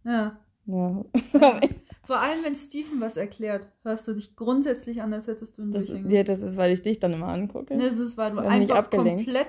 Ja. 0.03 0.39
ja. 0.65 1.05
Vor 2.03 2.19
allem, 2.19 2.43
wenn 2.43 2.55
Steven 2.55 2.99
was 2.99 3.15
erklärt, 3.17 3.67
hörst 3.83 4.07
du 4.07 4.13
dich 4.13 4.35
grundsätzlich 4.35 5.01
an, 5.01 5.13
als 5.13 5.27
hättest 5.27 5.57
du 5.57 5.61
einen 5.61 5.71
Das, 5.71 5.85
Durchhänger. 5.85 6.09
ja, 6.11 6.23
das 6.23 6.41
ist, 6.41 6.57
weil 6.57 6.73
ich 6.73 6.81
dich 6.81 6.99
dann 6.99 7.13
immer 7.13 7.27
angucke. 7.29 7.75
Nee, 7.75 7.85
das 7.85 7.99
ist, 7.99 8.17
weil 8.17 8.31
du 8.31 8.41
ich 8.41 8.47
einfach 8.47 8.89
komplett 8.89 9.47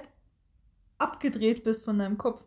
abgedreht 0.99 1.65
bist 1.65 1.85
von 1.85 1.99
deinem 1.99 2.19
Kopf. 2.19 2.45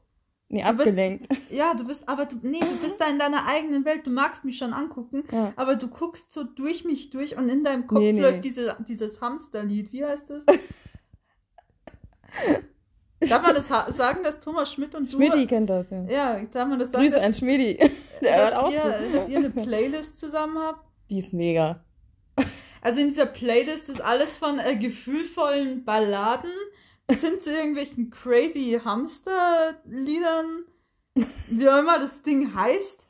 Nee, 0.48 0.62
Du 0.64 0.74
bist- 0.74 0.80
abgelenkt. 0.90 1.28
Ja, 1.52 1.74
du 1.74 1.86
bist, 1.86 2.08
aber 2.08 2.26
du, 2.26 2.38
nee, 2.44 2.60
du 2.60 2.78
bist 2.82 3.02
da 3.02 3.10
in 3.10 3.18
deiner 3.18 3.48
eigenen 3.48 3.84
Welt. 3.84 4.06
Du 4.06 4.12
magst 4.12 4.46
mich 4.46 4.58
schon 4.58 4.74
angucken, 4.74 5.24
Ja. 5.32 5.54
aber 5.56 5.76
du 5.76 5.88
guckst 5.88 6.32
so 6.32 6.44
durch 6.44 6.86
mich 6.86 7.10
durch 7.10 7.36
und 7.38 7.50
in 7.50 7.64
deinem 7.64 7.88
Kopf 7.88 8.00
Nee, 8.00 8.14
nee. 8.14 8.22
läuft 8.22 8.46
diese, 8.46 8.78
dieses 8.88 9.20
Hamsterlied. 9.22 9.92
Wie 9.92 10.06
heißt 10.06 10.30
das? 10.30 10.46
Darf 13.20 13.42
man 13.42 13.56
das 13.56 13.68
sagen, 13.96 14.24
dass 14.24 14.40
Thomas 14.42 14.72
Schmidt 14.74 14.94
und 14.94 15.08
du... 15.08 15.16
Schmidti 15.16 15.48
kennt 15.48 15.70
das, 15.70 15.90
ja. 15.90 16.04
Ja, 16.06 16.44
darf 16.46 16.68
man 16.68 16.78
das 16.80 16.92
sagen, 16.92 17.04
Grüße 17.04 17.16
dass, 17.16 17.26
an 17.26 17.34
Schmidti. 17.34 17.78
Der 18.22 18.38
hört 18.38 18.56
auch 18.56 18.72
ihr, 18.72 18.82
zu. 18.82 19.12
dass 19.18 19.30
ihr 19.30 19.38
eine 19.40 19.50
Playlist 19.50 20.20
zusammen 20.20 20.58
habt? 20.60 20.86
Die 21.10 21.20
ist 21.20 21.34
mega. 21.34 21.84
Also 22.82 23.02
in 23.02 23.08
dieser 23.10 23.26
Playlist 23.26 23.90
ist 23.90 24.02
alles 24.02 24.38
von 24.38 24.60
äh, 24.60 24.76
gefühlvollen 24.76 25.86
Balladen 25.86 26.52
bis 27.08 27.22
hin 27.22 27.40
zu 27.40 27.52
irgendwelchen 27.52 28.10
crazy 28.12 28.80
Hamster-Liedern, 28.84 30.66
wie 31.48 31.70
auch 31.70 31.80
immer 31.80 32.00
das 32.00 32.22
Ding 32.24 32.54
heißt, 32.54 33.08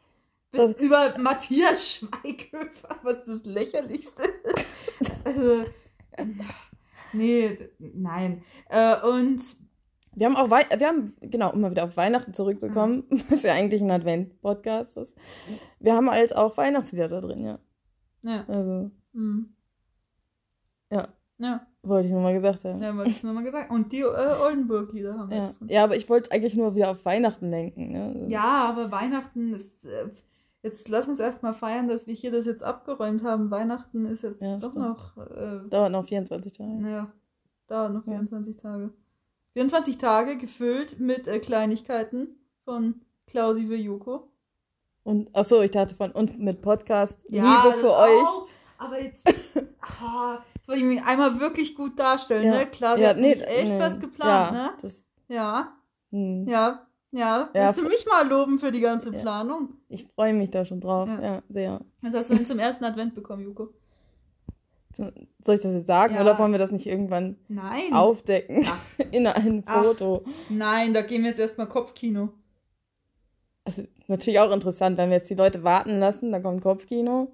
Das- 0.51 0.71
über 0.79 1.17
Matthias 1.17 1.89
Schweighöfer, 1.95 2.99
was 3.03 3.23
das 3.25 3.43
lächerlichste 3.45 4.23
ist. 4.23 5.11
also, 5.25 5.65
nee, 7.13 7.57
nein. 7.79 8.43
Äh, 8.69 9.01
und 9.01 9.41
Wir 10.15 10.27
haben 10.27 10.35
auch, 10.37 10.49
Wei 10.49 10.63
wir 10.77 10.87
haben, 10.87 11.13
genau, 11.21 11.51
um 11.51 11.61
mal 11.61 11.71
wieder 11.71 11.83
auf 11.83 11.97
Weihnachten 11.97 12.33
zurückzukommen, 12.33 13.03
was 13.29 13.43
ja 13.43 13.53
eigentlich 13.53 13.81
ein 13.81 13.91
Advent-Podcast 13.91 14.97
ist. 14.97 15.13
Wir 15.79 15.95
haben 15.95 16.09
halt 16.09 16.35
auch 16.35 16.55
Weihnachtslieder 16.57 17.07
da 17.09 17.21
drin, 17.21 17.43
ja. 17.43 17.59
ja. 18.23 18.45
Also, 18.47 18.91
hm. 19.13 19.49
Ja. 20.91 21.07
Ja, 21.37 21.67
wollte 21.83 22.07
ich 22.07 22.13
nur 22.13 22.21
mal 22.21 22.33
gesagt 22.33 22.63
haben. 22.63 22.81
ja, 22.81 22.95
wollte 22.95 23.09
ich 23.09 23.21
nur 23.21 23.33
mal 23.33 23.43
gesagt. 23.43 23.69
Und 23.69 23.91
die 23.91 23.99
äh, 23.99 24.05
Oldenburg-Lieder 24.05 25.17
haben 25.17 25.29
wir 25.29 25.35
Ja, 25.37 25.43
jetzt 25.47 25.59
drin. 25.59 25.67
ja 25.69 25.83
aber 25.83 25.97
ich 25.97 26.09
wollte 26.09 26.31
eigentlich 26.31 26.55
nur 26.55 26.75
wieder 26.75 26.91
auf 26.91 27.03
Weihnachten 27.03 27.49
lenken. 27.49 27.91
Ne? 27.91 28.27
Ja, 28.29 28.69
aber 28.69 28.89
Weihnachten 28.91 29.53
ist. 29.53 29.83
Äh, 29.85 30.07
jetzt 30.63 30.87
lass 30.87 31.09
uns 31.09 31.19
erstmal 31.19 31.53
feiern, 31.53 31.89
dass 31.89 32.07
wir 32.07 32.13
hier 32.13 32.31
das 32.31 32.45
jetzt 32.45 32.63
abgeräumt 32.63 33.21
haben. 33.23 33.51
Weihnachten 33.51 34.05
ist 34.05 34.23
jetzt 34.23 34.41
Ja, 34.41 34.57
doch 34.59 34.71
stimmt. 34.71 34.85
noch. 34.85 35.17
Äh, 35.17 35.67
Dauert 35.69 35.91
noch 35.91 36.05
24 36.05 36.53
Tage. 36.53 36.69
naja, 36.81 37.11
dauert 37.67 37.91
noch 37.93 38.05
Ja. 38.07 38.13
24 38.13 38.55
Tage. 38.55 38.91
24 39.55 39.97
Tage 39.97 40.35
gefüllt 40.37 40.99
mit 40.99 41.29
äh, 41.29 41.39
Kleinigkeiten 41.39 42.27
von 42.65 43.01
Klausi 43.25 43.65
für 43.67 43.77
Joko. 43.77 44.27
Und, 45.03 45.33
achso, 45.33 45.61
ich 45.61 45.71
dachte 45.71 45.95
von, 45.95 46.11
und 46.11 46.37
mit 46.39 46.61
Podcast, 46.61 47.17
Ja, 47.29 47.63
Liebe 47.63 47.77
für 47.77 47.91
auch, 47.95 48.01
euch. 48.03 48.49
Aber 48.77 49.01
jetzt. 49.01 49.23
ah, 49.81 50.39
jetzt 50.55 50.67
wollte 50.67 50.81
ich 50.81 50.87
mich 50.87 51.03
einmal 51.03 51.39
wirklich 51.39 51.73
gut 51.73 51.97
darstellen, 51.97 52.51
Ja. 52.51 52.59
ne? 52.59 52.65
Klar, 52.65 52.97
sie 52.97 53.03
Ja, 53.03 53.09
hat 53.09 53.17
nee, 53.17 53.31
echt 53.31 53.71
nee. 53.71 53.79
was 53.79 53.97
geplant, 53.99 54.51
ja, 54.51 54.63
ne? 54.63 54.73
Das, 54.81 54.93
Ja, 55.29 55.73
hm. 56.11 56.47
ja, 56.49 56.85
ja. 57.11 57.49
Ja, 57.53 57.67
Willst 57.67 57.79
du 57.79 57.83
mich 57.87 58.05
mal 58.05 58.27
loben 58.27 58.59
für 58.59 58.73
die 58.73 58.81
ganze. 58.81 59.09
Planung? 59.11 59.69
Ich 59.87 60.05
freue 60.15 60.33
mich 60.33 60.49
da 60.49 60.65
schon 60.65 60.81
drauf. 60.81 61.07
Ja. 61.07 61.21
Ja, 61.21 61.43
sehr. 61.47 61.81
Was 62.01 62.13
hast 62.13 62.29
du 62.29 62.35
denn 62.35 62.45
zum 62.45 62.59
ersten 62.59 62.83
Advent 62.83 63.15
bekommen, 63.15 63.43
Joko? 63.43 63.69
Soll 64.97 65.55
ich 65.55 65.61
das 65.61 65.73
jetzt 65.73 65.87
sagen 65.87 66.15
Ja. 66.15 66.21
oder 66.21 66.37
wollen 66.39 66.51
wir 66.51 66.59
das 66.59 66.71
nicht 66.71 66.87
irgendwann 66.87 67.37
Nein. 67.47 67.93
aufdecken 67.93 68.65
Ach. 68.67 69.05
in 69.11 69.27
einem 69.27 69.63
Ach. 69.65 69.83
Foto? 69.83 70.23
Nein, 70.49 70.93
da 70.93 71.01
gehen 71.01 71.23
wir 71.23 71.29
jetzt 71.31 71.39
erstmal 71.39 71.67
Kopfkino. 71.67 72.29
Also, 73.65 73.83
natürlich 74.07 74.39
auch 74.39 74.51
interessant, 74.51 74.97
wenn 74.97 75.09
wir 75.09 75.17
jetzt 75.17 75.29
die 75.29 75.35
Leute 75.35 75.63
warten 75.63 75.99
lassen, 75.99 76.31
dann 76.31 76.43
kommt 76.43 76.61
Kopfkino. 76.61 77.31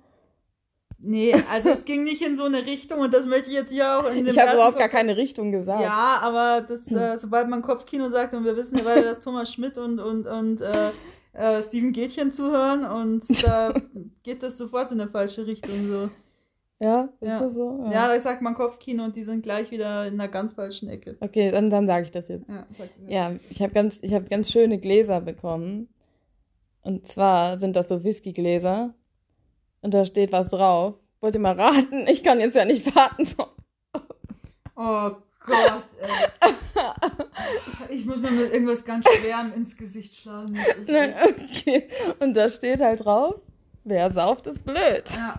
Nee, 1.04 1.34
also 1.52 1.70
es 1.70 1.84
ging 1.84 2.04
nicht 2.04 2.22
in 2.22 2.38
so 2.38 2.44
eine 2.44 2.66
Richtung 2.66 3.00
und 3.00 3.12
das 3.12 3.26
möchte 3.26 3.50
ich 3.50 3.56
jetzt 3.56 3.72
hier 3.72 3.98
auch 4.00 4.08
in 4.10 4.18
dem 4.24 4.28
Ich 4.28 4.38
habe 4.40 4.54
überhaupt 4.54 4.78
gar 4.78 4.88
keine 4.88 5.18
Richtung 5.18 5.52
gesagt. 5.52 5.82
Ja, 5.82 6.20
aber 6.22 6.62
das, 6.62 6.90
äh, 6.92 7.18
sobald 7.18 7.50
man 7.50 7.64
Kopfkino 7.64 8.10
sagt 8.10 8.36
und 8.36 8.46
wir 8.46 8.56
wissen 8.56 8.78
ja 8.78 8.84
beide, 8.84 9.02
dass 9.04 9.20
Thomas 9.20 9.52
Schmidt 9.52 9.80
und, 9.80 10.00
und, 10.00 10.28
und 10.28 10.62
äh, 10.62 10.90
äh, 11.34 11.64
Steven 11.64 11.92
Gätchen 11.92 12.32
zuhören 12.32 12.86
und 12.86 13.24
da 13.44 13.74
geht 14.24 14.44
das 14.44 14.58
sofort 14.60 14.92
in 14.92 15.02
eine 15.02 15.10
falsche 15.10 15.48
Richtung 15.48 15.88
so. 15.90 16.10
Ja, 16.82 17.10
ist 17.20 17.28
Ja. 17.30 17.40
das 17.42 17.54
so? 17.54 17.88
Ja, 17.92 18.08
da 18.08 18.20
sagt 18.20 18.42
man 18.42 18.56
Kopfkino 18.56 19.04
und 19.04 19.16
die 19.16 19.24
sind 19.24 19.44
gleich 19.44 19.70
wieder 19.70 20.08
in 20.08 20.16
einer 20.16 20.28
ganz 20.28 20.54
falschen 20.54 20.90
Ecke. 20.90 21.16
Okay, 21.20 21.52
dann, 21.52 21.70
dann 21.70 21.86
sage 21.86 22.06
ich 22.06 22.12
das 22.12 22.28
jetzt. 22.28 22.50
Ja. 22.50 22.66
Ja, 23.08 23.32
ich 23.52 23.62
habe 23.62 23.72
ganz, 23.72 24.00
ich 24.02 24.14
hab 24.16 24.28
ganz 24.30 24.50
schöne 24.52 24.80
Gläser 24.80 25.22
bekommen. 25.22 25.90
Und 26.82 27.08
zwar 27.08 27.60
sind 27.60 27.76
das 27.76 27.88
so 27.88 28.04
Whiskygläser. 28.04 28.96
Und 29.82 29.94
da 29.94 30.06
steht 30.06 30.32
was 30.32 30.50
drauf. 30.50 30.96
wollt 31.20 31.36
ihr 31.36 31.42
mal 31.42 31.54
raten? 31.60 32.08
Ich 32.08 32.24
kann 32.24 32.40
jetzt 32.40 32.56
ja 32.56 32.66
nicht 32.66 32.96
warten. 32.96 33.28
Oh 34.76 35.12
Gott, 35.46 35.84
ey. 36.02 36.54
Ich 37.96 38.06
muss 38.06 38.20
mal 38.22 38.32
mit 38.32 38.52
irgendwas 38.54 38.84
ganz 38.84 39.06
Schwerem 39.08 39.54
ins 39.56 39.76
Gesicht 39.78 40.16
schlagen. 40.16 40.54
Ne, 40.88 41.14
echt- 41.14 41.26
okay. 41.28 41.88
Und 42.20 42.34
da 42.36 42.50
steht 42.50 42.80
halt 42.82 43.06
drauf, 43.06 43.36
wer 43.84 44.10
sauft, 44.10 44.48
ist 44.48 44.64
blöd. 44.64 45.04
Ja, 45.16 45.36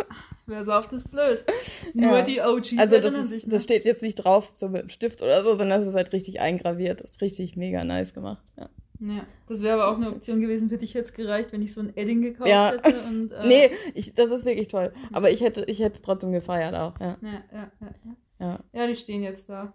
wer 0.53 0.65
sauft, 0.65 0.93
ist 0.93 1.11
blöd. 1.11 1.45
Nur 1.95 2.19
Ja. 2.19 2.23
die 2.23 2.41
OGs 2.41 2.75
Also 2.79 2.99
das, 3.01 3.13
ist, 3.13 3.29
sich. 3.31 3.47
Ne? 3.47 3.53
das 3.53 3.65
steht 3.65 3.85
jetzt 3.85 4.03
nicht 4.03 4.15
drauf, 4.15 4.53
so 4.57 4.69
mit 4.69 4.83
dem 4.83 4.89
Stift 4.91 5.21
oder 5.23 5.43
so, 5.43 5.57
sondern 5.57 5.81
das 5.81 5.89
ist 5.89 5.95
halt 5.97 6.13
richtig 6.13 6.41
eingraviert. 6.41 7.01
Das 7.01 7.11
ist 7.11 7.21
richtig 7.23 7.57
mega 7.57 7.83
nice 7.83 8.15
gemacht. 8.15 8.43
Ja. 8.57 8.69
Ja, 9.01 9.27
das 9.49 9.63
wäre 9.63 9.83
aber 9.83 9.89
auch 9.91 9.97
eine 9.97 10.11
Option 10.11 10.41
gewesen, 10.41 10.71
hätte 10.71 10.85
ich 10.85 10.95
jetzt 10.95 11.13
gereicht, 11.17 11.53
wenn 11.53 11.61
ich 11.61 11.73
so 11.73 11.81
ein 11.81 11.97
Edding 11.97 12.23
gekauft 12.23 12.49
Ja. 12.49 12.71
hätte. 12.71 13.01
Und, 13.01 13.33
äh, 13.33 13.47
Nee, 13.49 13.71
ich, 13.95 14.15
das 14.15 14.31
ist 14.31 14.45
wirklich 14.45 14.69
toll. 14.69 14.93
Aber 15.13 15.29
ich 15.33 15.41
hätte 15.41 15.65
ich 15.67 15.81
hätte 15.81 15.97
es 15.97 16.03
trotzdem 16.03 16.31
gefeiert 16.31 16.77
auch. 16.77 17.01
Ja. 17.01 17.17
Ja, 17.21 17.43
ja, 17.53 17.73
ja, 17.81 18.17
ja. 18.39 18.59
Ja. 18.73 18.87
Die 18.87 18.95
stehen 18.97 19.23
jetzt 19.25 19.49
da. 19.49 19.75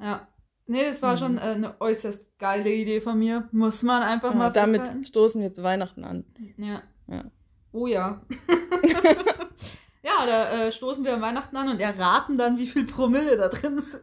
Ja. 0.00 0.26
Nee, 0.66 0.82
das 0.82 1.02
war 1.02 1.12
Mhm. 1.12 1.18
schon 1.18 1.36
äh, 1.36 1.40
eine 1.42 1.78
äußerst 1.78 2.38
geile 2.38 2.70
Idee 2.72 3.02
von 3.02 3.18
mir. 3.18 3.48
Muss 3.52 3.82
man 3.82 4.02
einfach 4.02 4.30
Ja, 4.30 4.36
mal 4.38 4.50
damit 4.50 4.80
festhalten. 4.80 5.04
stoßen 5.04 5.42
wir 5.42 5.52
zu 5.52 5.62
Weihnachten 5.62 6.02
an. 6.04 6.24
Ja. 6.56 6.82
Ja. 7.06 7.24
Oh 7.72 7.86
ja. 7.86 8.22
ja, 10.04 10.26
da 10.26 10.66
äh, 10.66 10.72
stoßen 10.72 11.02
wir 11.02 11.14
an 11.14 11.22
Weihnachten 11.22 11.56
an 11.56 11.70
und 11.70 11.80
erraten 11.80 12.36
dann, 12.36 12.58
wie 12.58 12.66
viel 12.66 12.84
Promille 12.84 13.36
da 13.36 13.48
drin 13.48 13.80
sind. 13.80 14.02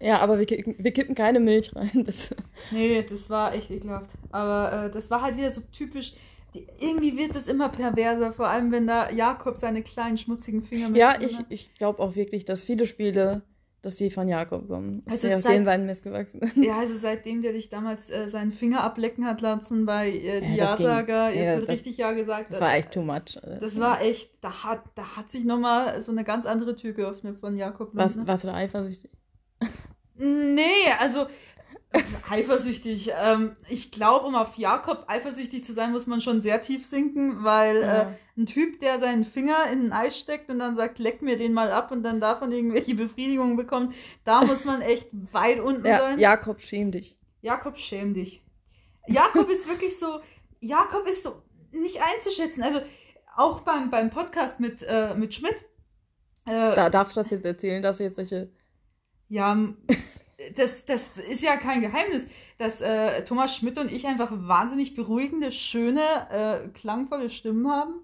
Ja, 0.00 0.18
aber 0.18 0.38
wir 0.38 0.46
kippen, 0.46 0.74
wir 0.78 0.90
kippen 0.92 1.14
keine 1.14 1.40
Milch 1.40 1.74
rein, 1.76 1.90
bitte. 2.04 2.36
Nee, 2.70 3.06
das 3.08 3.30
war 3.30 3.54
echt 3.54 3.70
ekelhaft. 3.70 4.10
Aber 4.32 4.86
äh, 4.86 4.90
das 4.90 5.10
war 5.10 5.22
halt 5.22 5.36
wieder 5.36 5.50
so 5.50 5.60
typisch. 5.72 6.14
Die, 6.54 6.66
irgendwie 6.80 7.16
wird 7.16 7.36
das 7.36 7.48
immer 7.48 7.68
perverser, 7.68 8.32
vor 8.32 8.48
allem 8.48 8.72
wenn 8.72 8.86
da 8.86 9.10
Jakob 9.10 9.56
seine 9.56 9.82
kleinen 9.82 10.18
schmutzigen 10.18 10.62
Finger 10.62 10.88
mit 10.88 10.98
Ja, 10.98 11.20
ich, 11.20 11.38
ich 11.48 11.74
glaube 11.74 12.02
auch 12.02 12.14
wirklich, 12.14 12.44
dass 12.44 12.62
viele 12.62 12.86
Spiele, 12.86 13.42
dass 13.82 13.96
die 13.96 14.10
von 14.10 14.28
Jakob 14.28 14.68
kommen. 14.68 15.02
Also 15.06 15.26
die 15.26 15.34
es 15.34 15.44
aus 15.44 15.64
seinen 15.64 15.86
Mist 15.86 16.04
gewachsen 16.04 16.40
sind. 16.40 16.64
Ja, 16.64 16.78
also 16.78 16.94
seitdem 16.96 17.42
der 17.42 17.52
dich 17.52 17.68
damals 17.68 18.10
äh, 18.10 18.28
seinen 18.28 18.52
Finger 18.52 18.82
ablecken 18.84 19.26
hat 19.26 19.40
lassen 19.40 19.84
bei 19.86 20.08
äh, 20.10 20.40
die 20.40 20.54
Ja, 20.54 20.70
das 20.72 20.80
Ja-Sager, 20.80 21.30
ja, 21.30 21.30
jetzt 21.30 21.52
das- 21.52 21.60
wird 21.60 21.68
richtig 21.70 21.96
Ja 21.96 22.12
gesagt. 22.12 22.52
Das 22.52 22.60
war 22.60 22.74
echt 22.74 22.92
too 22.92 23.02
much. 23.02 23.38
Das 23.60 23.78
war 23.80 24.00
echt, 24.00 24.30
da 24.40 24.62
hat, 24.64 24.82
da 24.94 25.16
hat 25.16 25.30
sich 25.30 25.44
nochmal 25.44 26.00
so 26.00 26.12
eine 26.12 26.22
ganz 26.24 26.46
andere 26.46 26.76
Tür 26.76 26.92
geöffnet 26.92 27.38
von 27.38 27.56
Jakob. 27.56 27.90
Was, 27.92 28.14
ne? 28.14 28.26
warst 28.26 28.44
du 28.44 28.48
da 28.48 28.54
eifersüchtig? 28.54 29.10
Nee, 30.16 30.62
also 31.00 31.26
eifersüchtig. 32.30 33.10
Ähm, 33.16 33.56
ich 33.68 33.90
glaube, 33.92 34.26
um 34.26 34.34
auf 34.34 34.56
Jakob 34.56 35.04
eifersüchtig 35.08 35.64
zu 35.64 35.72
sein, 35.72 35.92
muss 35.92 36.06
man 36.06 36.20
schon 36.20 36.40
sehr 36.40 36.60
tief 36.62 36.86
sinken, 36.86 37.44
weil 37.44 37.76
äh, 37.76 37.80
Ja. 37.82 38.14
ein 38.36 38.46
Typ, 38.46 38.80
der 38.80 38.98
seinen 38.98 39.24
Finger 39.24 39.66
in 39.70 39.86
ein 39.86 39.92
Eis 39.92 40.18
steckt 40.18 40.48
und 40.50 40.58
dann 40.58 40.74
sagt, 40.74 40.98
leck 40.98 41.20
mir 41.22 41.36
den 41.36 41.52
mal 41.52 41.70
ab 41.70 41.90
und 41.90 42.02
dann 42.02 42.20
davon 42.20 42.50
irgendwelche 42.52 42.94
Befriedigungen 42.96 43.56
bekommt, 43.56 43.94
da 44.24 44.44
muss 44.44 44.64
man 44.64 44.80
echt 44.80 45.08
weit 45.32 45.60
unten 45.60 45.86
Ja, 45.86 45.98
sein. 45.98 46.18
Jakob, 46.18 46.60
schäm 46.60 46.90
dich. 46.92 47.16
Jakob, 47.42 47.76
schäm 47.78 48.14
dich. 48.14 48.42
Jakob 49.06 49.50
ist 49.50 49.66
wirklich 49.66 49.98
so, 49.98 50.20
Jakob 50.60 51.06
ist 51.08 51.24
so 51.24 51.42
nicht 51.72 52.00
einzuschätzen. 52.00 52.62
Also 52.62 52.80
auch 53.36 53.60
beim, 53.60 53.90
beim 53.90 54.10
Podcast 54.10 54.60
mit, 54.60 54.82
äh, 54.82 55.14
mit 55.14 55.34
Schmidt. 55.34 55.64
Äh, 56.46 56.74
Da, 56.74 56.88
darfst 56.90 57.16
du 57.16 57.20
das 57.20 57.30
jetzt 57.30 57.44
erzählen? 57.44 57.82
Darfst 57.82 58.00
du 58.00 58.04
jetzt 58.04 58.16
solche. 58.16 58.50
ja, 59.28 59.56
das, 60.56 60.84
das 60.84 61.16
ist 61.18 61.42
ja 61.42 61.56
kein 61.56 61.80
Geheimnis, 61.80 62.26
dass 62.58 62.80
äh, 62.80 63.24
Thomas 63.24 63.54
Schmidt 63.56 63.78
und 63.78 63.90
ich 63.90 64.06
einfach 64.06 64.30
wahnsinnig 64.32 64.94
beruhigende, 64.94 65.52
schöne, 65.52 66.00
äh, 66.30 66.68
klangvolle 66.68 67.30
Stimmen 67.30 67.70
haben, 67.70 67.94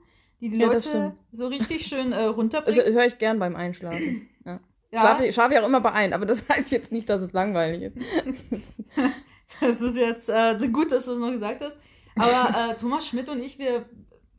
die 0.41 0.49
die 0.51 0.59
Ja, 0.59 0.67
Leute 0.69 1.15
so 1.33 1.47
richtig 1.49 1.87
schön 1.87 2.13
äh, 2.13 2.17
Also 2.17 2.33
runterbringen. 2.33 2.93
höre 2.95 3.07
ich 3.07 3.19
gern 3.19 3.39
beim 3.39 3.57
Einschlafen. 3.57 4.29
Ja. 4.45 4.61
ja, 4.91 5.01
Schlafe, 5.01 5.27
ich- 5.27 5.35
schlafe 5.35 5.55
ich 5.55 5.61
auch 5.61 5.67
immer 5.67 5.81
bei 5.81 5.93
ein, 5.93 6.13
aber 6.13 6.27
das 6.27 6.43
heißt 6.49 6.71
jetzt 6.73 6.93
nicht, 6.93 7.09
dass 7.09 7.21
es 7.23 7.33
langweilig 7.33 7.83
ist. 7.83 7.97
Das 9.61 9.81
ist 9.81 9.97
jetzt 9.97 10.29
äh, 10.29 10.57
gut, 10.69 10.93
dass 10.93 11.07
du 11.07 11.13
es 11.13 11.19
noch 11.19 11.31
gesagt 11.31 11.63
hast. 11.63 11.77
Aber 12.19 12.73
äh, 12.73 12.77
Thomas 12.77 13.07
Schmidt 13.07 13.29
und 13.29 13.41
ich, 13.41 13.59
wir, 13.59 13.87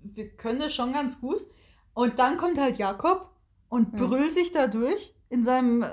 wir 0.04 0.30
können 0.30 0.60
das 0.60 0.74
schon 0.74 0.94
ganz 0.94 1.20
gut. 1.20 1.42
Und 1.94 2.20
dann 2.20 2.38
kommt 2.38 2.58
halt 2.60 2.78
Jakob 2.78 3.30
und 3.70 4.00
Ja. 4.00 4.06
brüllt 4.06 4.34
sich 4.34 4.52
da 4.52 4.68
durch 4.68 5.14
in 5.30 5.44
seinem, 5.44 5.82
äh, 5.82 5.88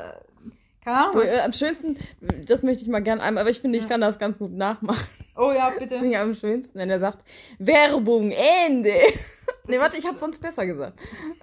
keine 0.86 1.08
Ahnung. 1.08 1.22
Äh, 1.22 1.40
am 1.40 1.52
schönsten, 1.52 1.98
das 2.46 2.62
möchte 2.62 2.82
ich 2.82 2.88
mal 2.88 3.02
gern 3.02 3.20
einmal, 3.20 3.40
aber 3.42 3.50
ich 3.50 3.60
finde, 3.60 3.76
ich 3.76 3.84
Ja. 3.84 3.88
kann 3.90 4.00
das 4.00 4.18
ganz 4.18 4.38
gut 4.38 4.52
nachmachen. 4.52 5.06
oh 5.36 5.50
ja, 5.52 5.70
bitte. 5.70 5.88
finde 5.98 6.10
ich 6.12 6.16
am 6.18 6.34
schönsten, 6.34 6.78
wenn 6.78 6.88
er 6.90 7.00
sagt, 7.00 7.18
Werbung, 7.58 8.30
Ende. 8.30 8.94
nee, 9.66 9.78
warte, 9.78 9.96
ich 9.96 10.06
habe 10.06 10.16
sonst 10.18 10.38
besser 10.40 10.64
gesagt. 10.66 10.98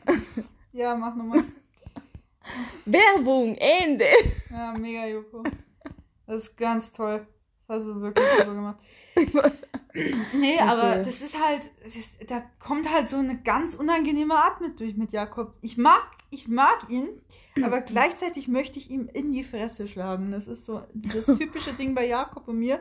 Ja, 0.76 0.96
mach 0.96 1.16
nochmal. 1.16 1.44
Werbung, 2.86 3.56
Ende. 3.58 4.08
Ja, 4.50 4.74
mega, 4.74 5.06
Joko. 5.06 5.44
Das 6.26 6.44
ist 6.46 6.58
ganz 6.58 6.92
toll. 6.92 7.28
Das 7.68 7.78
hast 7.78 7.86
du 7.86 8.02
wirklich 8.02 8.26
super 8.40 8.54
gemacht. 8.56 8.80
Nee, 10.34 10.60
aber 10.60 11.00
Okay. 11.00 11.04
das 11.06 11.22
ist 11.22 11.40
halt, 11.40 11.70
das 11.84 11.96
ist, 11.96 12.10
da 12.30 12.42
kommt 12.60 12.92
halt 12.92 13.08
so 13.08 13.18
eine 13.18 13.38
ganz 13.42 13.76
unangenehme 13.76 14.36
Art 14.36 14.60
mit 14.62 14.80
durch 14.80 14.96
mit 14.98 15.12
Jakob. 15.12 15.54
Ich 15.62 15.78
mag, 15.78 16.04
ich 16.32 16.48
mag 16.48 16.88
ihn, 16.90 17.10
aber 17.62 17.82
gleichzeitig 17.94 18.48
möchte 18.48 18.80
ich 18.80 18.90
ihm 18.90 19.08
in 19.14 19.32
die 19.34 19.44
Fresse 19.44 19.88
schlagen. 19.88 20.32
Das 20.32 20.48
ist 20.48 20.66
so 20.66 20.82
das 20.94 21.26
typische 21.38 21.74
Ding 21.74 21.94
bei 21.94 22.08
Jakob 22.08 22.48
und 22.48 22.58
mir. 22.60 22.80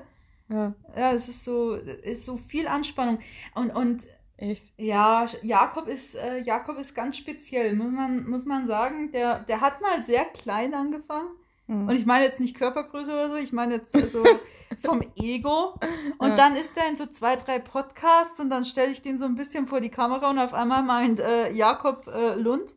Ja, 0.48 0.74
Ja, 0.96 1.12
es 1.12 1.28
ist 1.28 1.44
so, 1.44 1.74
ist 1.74 2.24
so 2.24 2.36
viel 2.38 2.66
Anspannung. 2.66 3.18
Und, 3.54 3.70
und 3.70 4.06
echt. 4.36 4.72
ja, 4.78 5.26
Jakob 5.42 5.88
ist, 5.88 6.14
äh, 6.14 6.38
Jakob 6.42 6.78
ist 6.78 6.94
ganz 6.94 7.16
speziell, 7.18 7.74
muss 7.74 7.92
man, 7.92 8.28
muss 8.28 8.44
man 8.46 8.66
sagen. 8.66 9.12
Der, 9.12 9.40
der 9.40 9.60
hat 9.60 9.80
mal 9.80 10.02
sehr 10.02 10.24
klein 10.24 10.74
angefangen. 10.74 11.28
Hm. 11.72 11.88
Und 11.88 11.94
ich 11.94 12.06
meine 12.06 12.24
jetzt 12.24 12.40
nicht 12.40 12.56
Körpergröße 12.56 13.10
oder 13.12 13.30
so, 13.30 13.36
ich 13.36 13.52
meine 13.52 13.74
jetzt 13.76 13.92
so 14.10 14.22
vom 14.84 15.02
Ego. 15.16 15.74
Und 16.18 16.28
Ja. 16.30 16.36
dann 16.36 16.56
ist 16.56 16.76
er 16.76 16.88
in 16.88 16.96
so 16.96 17.06
zwei, 17.06 17.36
drei 17.36 17.58
Podcasts 17.58 18.38
und 18.40 18.50
dann 18.50 18.64
stelle 18.64 18.90
ich 18.92 19.02
den 19.02 19.16
so 19.18 19.24
ein 19.24 19.34
bisschen 19.36 19.66
vor 19.66 19.80
die 19.80 19.88
Kamera 19.90 20.30
und 20.30 20.38
auf 20.38 20.52
einmal 20.54 20.82
meint 20.82 21.20
äh, 21.20 21.50
Jakob 21.52 22.06
äh, 22.08 22.34
Lund, 22.34 22.74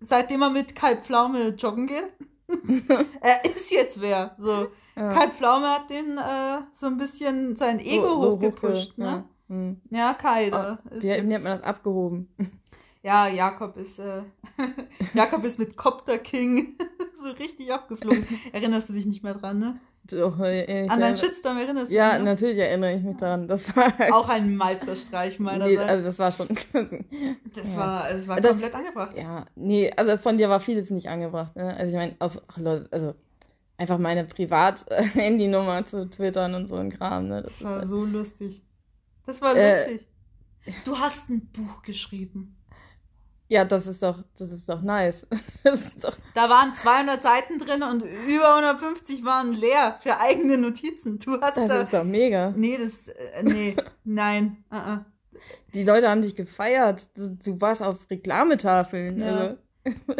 seitdem 0.00 0.42
er 0.42 0.50
mit 0.50 0.74
Kai 0.74 0.96
Pflaume 0.96 1.48
joggen 1.50 1.86
geht, 1.86 2.12
er 3.20 3.44
ist 3.44 3.70
jetzt 3.70 4.00
wer. 4.00 4.36
So. 4.38 4.68
ja. 4.96 5.12
Kai 5.12 5.28
Pflaume 5.30 5.68
hat 5.68 5.90
den 5.90 6.18
äh, 6.18 6.58
so 6.72 6.86
ein 6.86 6.96
bisschen 6.96 7.56
sein 7.56 7.80
Ego 7.80 8.20
hochgepusht. 8.32 8.92
hochge- 8.92 9.00
ne? 9.00 9.06
Ja. 9.06 9.24
Hm. 9.48 9.80
Ja, 9.90 10.14
Kai, 10.14 10.50
da 10.50 10.78
ist 10.90 11.02
Wie, 11.02 11.02
wie 11.02 11.06
jetzt- 11.08 11.24
nennt 11.26 11.44
man 11.44 11.58
das? 11.58 11.62
Abgehoben. 11.62 12.28
Ja, 13.06 13.28
Jakob 13.28 13.76
ist, 13.76 13.98
äh, 14.00 14.22
Jakob 15.14 15.44
ist 15.44 15.58
mit 15.58 15.76
Copter 15.76 16.18
King 16.18 16.76
so 17.22 17.30
richtig 17.30 17.72
abgeflogen. 17.72 18.26
Erinnerst 18.52 18.88
du 18.88 18.92
dich 18.92 19.06
nicht 19.06 19.22
mehr 19.22 19.34
dran, 19.34 19.58
ne? 19.60 19.80
Doch, 20.08 20.38
äh, 20.40 20.84
ich 20.84 20.90
An 20.90 21.00
deinen 21.00 21.16
Shitstorm 21.16 21.56
erinnerst 21.58 21.90
du 21.90 21.96
Ja, 21.96 22.10
dich? 22.10 22.18
noch? 22.18 22.24
natürlich 22.26 22.58
erinnere 22.58 22.94
ich 22.94 23.02
mich 23.02 23.16
daran. 23.16 23.48
Das 23.48 23.74
war 23.76 23.92
Auch 24.12 24.28
ein 24.28 24.54
Meisterstreich 24.56 25.38
nee, 25.38 25.44
meinerseits. 25.44 25.90
also 25.90 26.04
das 26.04 26.18
war 26.18 26.30
schon. 26.32 26.48
das 26.48 27.66
ja. 27.66 27.76
war, 27.76 28.10
es 28.10 28.26
war 28.28 28.40
Da- 28.40 28.48
komplett 28.50 28.74
angebracht. 28.74 29.16
ja, 29.16 29.46
nee, 29.56 29.90
also 29.96 30.16
von 30.18 30.36
dir 30.38 30.48
war 30.48 30.60
vieles 30.60 30.90
nicht 30.90 31.08
angebracht. 31.08 31.56
Ne? 31.56 31.74
Also 31.76 31.90
ich 31.90 31.96
meine, 31.96 32.14
Leute, 32.56 32.88
also 32.92 33.14
einfach 33.78 33.98
meine 33.98 34.24
Privat-Handynummer 34.24 35.86
zu 35.86 36.08
twittern 36.08 36.54
und 36.54 36.68
so 36.68 36.76
ein 36.76 36.90
Kram. 36.90 37.28
Ne? 37.28 37.42
Das 37.42 37.54
Das 37.58 37.64
war 37.64 37.78
halt, 37.78 37.88
so 37.88 38.04
lustig. 38.04 38.62
Das 39.26 39.42
war 39.42 39.56
Äh, 39.56 39.90
lustig. 39.90 40.06
Du 40.84 40.98
hast 40.98 41.28
ein 41.30 41.46
Buch 41.52 41.82
geschrieben. 41.82 42.56
Ja, 43.48 43.64
das 43.64 43.86
ist 43.86 44.02
doch, 44.02 44.22
das 44.38 44.50
ist 44.50 44.68
doch 44.68 44.82
nice. 44.82 45.26
Ist 45.64 46.04
doch, 46.04 46.16
Da 46.34 46.48
waren 46.48 46.74
200 46.74 47.20
Seiten 47.22 47.58
drin 47.58 47.82
und 47.82 48.02
über 48.28 48.56
150 48.56 49.24
waren 49.24 49.52
leer 49.52 49.98
für 50.02 50.18
eigene 50.18 50.58
Notizen. 50.58 51.18
Du 51.18 51.40
hast 51.40 51.56
das 51.56 51.68
da. 51.68 51.80
ist 51.82 51.92
doch 51.92 52.04
mega. 52.04 52.52
nee, 52.56 52.78
das. 52.78 53.08
Äh, 53.08 53.42
nee, 53.42 53.76
nein. 54.04 54.64
Uh 54.70 54.76
-uh. 54.76 55.04
Die 55.74 55.84
Leute 55.84 56.08
haben 56.08 56.22
dich 56.22 56.34
gefeiert. 56.34 57.08
Du, 57.16 57.30
du 57.30 57.60
warst 57.60 57.82
auf 57.82 58.10
Reklametafeln. 58.10 59.20
Ja. 59.20 59.26
Also, 59.36 59.56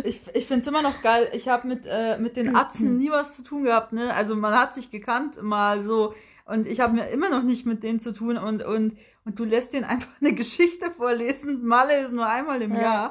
Ich, 0.05 0.21
ich 0.35 0.47
finde 0.47 0.61
es 0.62 0.69
immer 0.69 0.83
noch 0.83 1.03
geil. 1.03 1.29
Ich 1.33 1.49
habe 1.49 1.67
mit, 1.67 1.87
äh, 1.87 2.19
mit 2.19 2.37
den 2.37 2.55
Atzen 2.55 2.97
nie 2.99 3.11
was 3.11 3.37
zu 3.37 3.43
tun 3.43 3.65
gehabt. 3.65 3.93
Ne? 3.93 4.12
Also 4.15 4.37
man 4.37 4.55
hat 4.55 4.75
sich 4.75 4.91
gekannt 4.91 5.43
mal 5.43 5.83
so. 5.83 6.15
Und 6.47 6.67
ich 6.67 6.81
habe 6.81 6.95
mir 6.95 7.09
immer 7.09 7.29
noch 7.29 7.43
nicht 7.43 7.67
mit 7.67 7.83
denen 7.83 8.01
zu 8.01 8.13
tun. 8.13 8.39
Und, 8.39 8.63
und, 8.63 8.97
und 9.25 9.39
du 9.39 9.45
lässt 9.45 9.73
denen 9.73 9.85
einfach 9.85 10.11
eine 10.21 10.33
Geschichte 10.33 10.91
vorlesen. 10.93 11.65
Malle 11.67 11.99
ist 12.01 12.13
nur 12.13 12.27
einmal 12.27 12.63
im 12.63 12.73
Ja. 12.73 12.81
Jahr. 12.83 13.11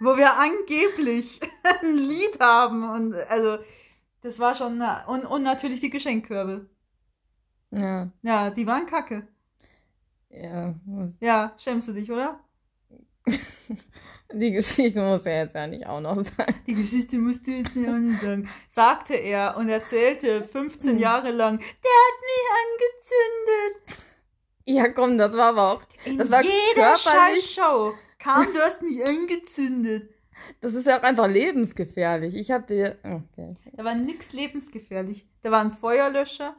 Wo 0.00 0.16
wir 0.16 0.34
angeblich 0.36 1.40
ein 1.82 1.96
Lied 1.96 2.38
haben. 2.40 2.88
Und 2.88 3.14
also 3.30 3.58
das 4.22 4.38
war 4.38 4.54
schon... 4.54 4.78
na- 4.78 5.06
Und, 5.06 5.24
und 5.24 5.42
natürlich 5.44 5.80
die 5.80 5.90
Geschenkkörbe. 5.90 6.68
ja, 7.70 8.10
Ja, 8.22 8.50
die 8.50 8.66
waren 8.66 8.86
kacke. 8.86 9.26
ja. 10.30 10.74
Ja, 11.20 11.52
schämst 11.56 11.88
du 11.88 11.92
dich, 11.92 12.10
oder? 12.10 12.40
Die 14.32 14.50
Geschichte 14.52 15.00
muss 15.00 15.24
ja 15.24 15.42
jetzt 15.44 15.54
ja 15.54 15.66
nicht 15.66 15.86
auch 15.86 16.00
noch 16.00 16.16
sein. 16.16 16.54
Die 16.66 16.74
Geschichte 16.74 17.16
musst 17.16 17.46
du 17.46 17.50
jetzt 17.52 17.74
nicht 17.74 17.88
auch 17.88 17.94
nicht 17.94 18.20
sagen. 18.20 18.48
Sagte 18.68 19.14
er 19.14 19.56
und 19.56 19.68
erzählte 19.70 20.44
15 20.44 20.92
Hm. 20.92 20.98
Jahre 20.98 21.30
lang, 21.30 21.58
der 21.58 21.64
hat 21.66 22.18
mich 22.28 22.44
angezündet. 23.94 24.04
Ja, 24.66 24.88
komm, 24.88 25.16
das 25.16 25.32
war 25.32 25.48
aber 25.50 25.72
auch. 25.72 25.82
In 26.04 26.18
Das 26.18 26.30
war 26.30 26.42
jeder. 26.42 26.94
Scheißshow 26.94 27.94
kam, 28.18 28.52
du 28.52 28.58
hast 28.60 28.82
mich 28.82 29.02
angezündet. 29.04 30.10
Das 30.60 30.74
ist 30.74 30.86
ja 30.86 30.98
auch 30.98 31.02
einfach 31.02 31.26
lebensgefährlich. 31.26 32.34
Ich 32.34 32.50
hab 32.50 32.66
dir. 32.66 32.98
Okay. 33.02 33.56
Da 33.72 33.84
war 33.84 33.94
nix 33.94 34.32
lebensgefährlich. 34.32 35.26
Da 35.42 35.50
war 35.50 35.60
ein 35.60 35.72
Feuerlöscher. 35.72 36.54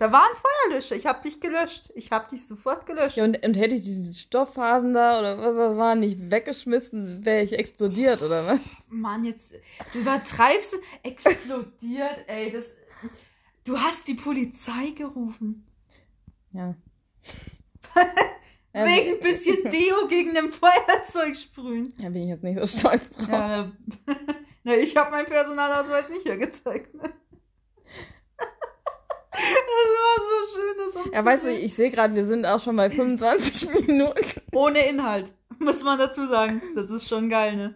Da 0.00 0.10
war 0.10 0.22
ein 0.22 0.34
Feuerlöscher. 0.34 0.96
Ich 0.96 1.04
habe 1.04 1.20
dich 1.20 1.42
gelöscht. 1.42 1.92
Ich 1.94 2.10
habe 2.10 2.30
dich 2.30 2.46
sofort 2.46 2.86
gelöscht. 2.86 3.18
Ja, 3.18 3.24
und, 3.24 3.44
und 3.44 3.54
hätte 3.54 3.74
ich 3.74 3.84
diese 3.84 4.14
Stoffphasen 4.14 4.94
da 4.94 5.20
oder 5.20 5.36
was 5.36 5.54
das 5.54 5.76
war 5.76 5.94
nicht 5.94 6.30
weggeschmissen, 6.30 7.26
wäre 7.26 7.42
ich 7.42 7.52
explodiert 7.52 8.22
oder 8.22 8.46
was? 8.46 8.60
Mann, 8.88 9.26
jetzt. 9.26 9.52
Du 9.92 9.98
übertreibst. 9.98 10.78
Explodiert, 11.02 12.24
ey. 12.28 12.50
Das, 12.50 12.64
du 13.64 13.78
hast 13.78 14.08
die 14.08 14.14
Polizei 14.14 14.92
gerufen. 14.96 15.66
Ja. 16.52 16.74
Wegen 18.72 19.16
ein 19.16 19.20
bisschen 19.20 19.64
Deo 19.70 20.06
gegen 20.08 20.34
ein 20.34 20.50
Feuerzeug 20.50 21.36
sprühen. 21.36 21.92
Ja, 21.98 22.08
bin 22.08 22.22
ich 22.22 22.28
jetzt 22.28 22.42
nicht 22.42 22.58
so 22.58 22.66
stolz 22.66 23.06
drauf. 23.10 23.28
Ja, 23.28 23.72
na, 24.06 24.16
na, 24.64 24.74
ich 24.76 24.96
habe 24.96 25.10
meinen 25.10 25.26
Personalausweis 25.26 26.08
nicht 26.08 26.24
hergezeigt. 26.24 26.94
Ne? 26.94 27.12
Das 29.40 29.90
war 29.96 30.16
so 30.26 30.56
schön, 30.56 30.76
das 30.76 30.94
Ja, 30.94 31.00
umzudrehen. 31.00 31.24
weißt 31.24 31.44
du, 31.44 31.52
ich 31.64 31.74
sehe 31.74 31.90
gerade, 31.90 32.14
wir 32.14 32.24
sind 32.26 32.46
auch 32.46 32.60
schon 32.62 32.76
bei 32.76 32.90
25 32.90 33.68
Minuten. 33.86 34.40
Ohne 34.52 34.86
Inhalt, 34.88 35.32
muss 35.58 35.82
man 35.82 35.98
dazu 35.98 36.26
sagen. 36.26 36.62
Das 36.74 36.90
ist 36.90 37.08
schon 37.08 37.28
geil, 37.30 37.56
ne? 37.56 37.74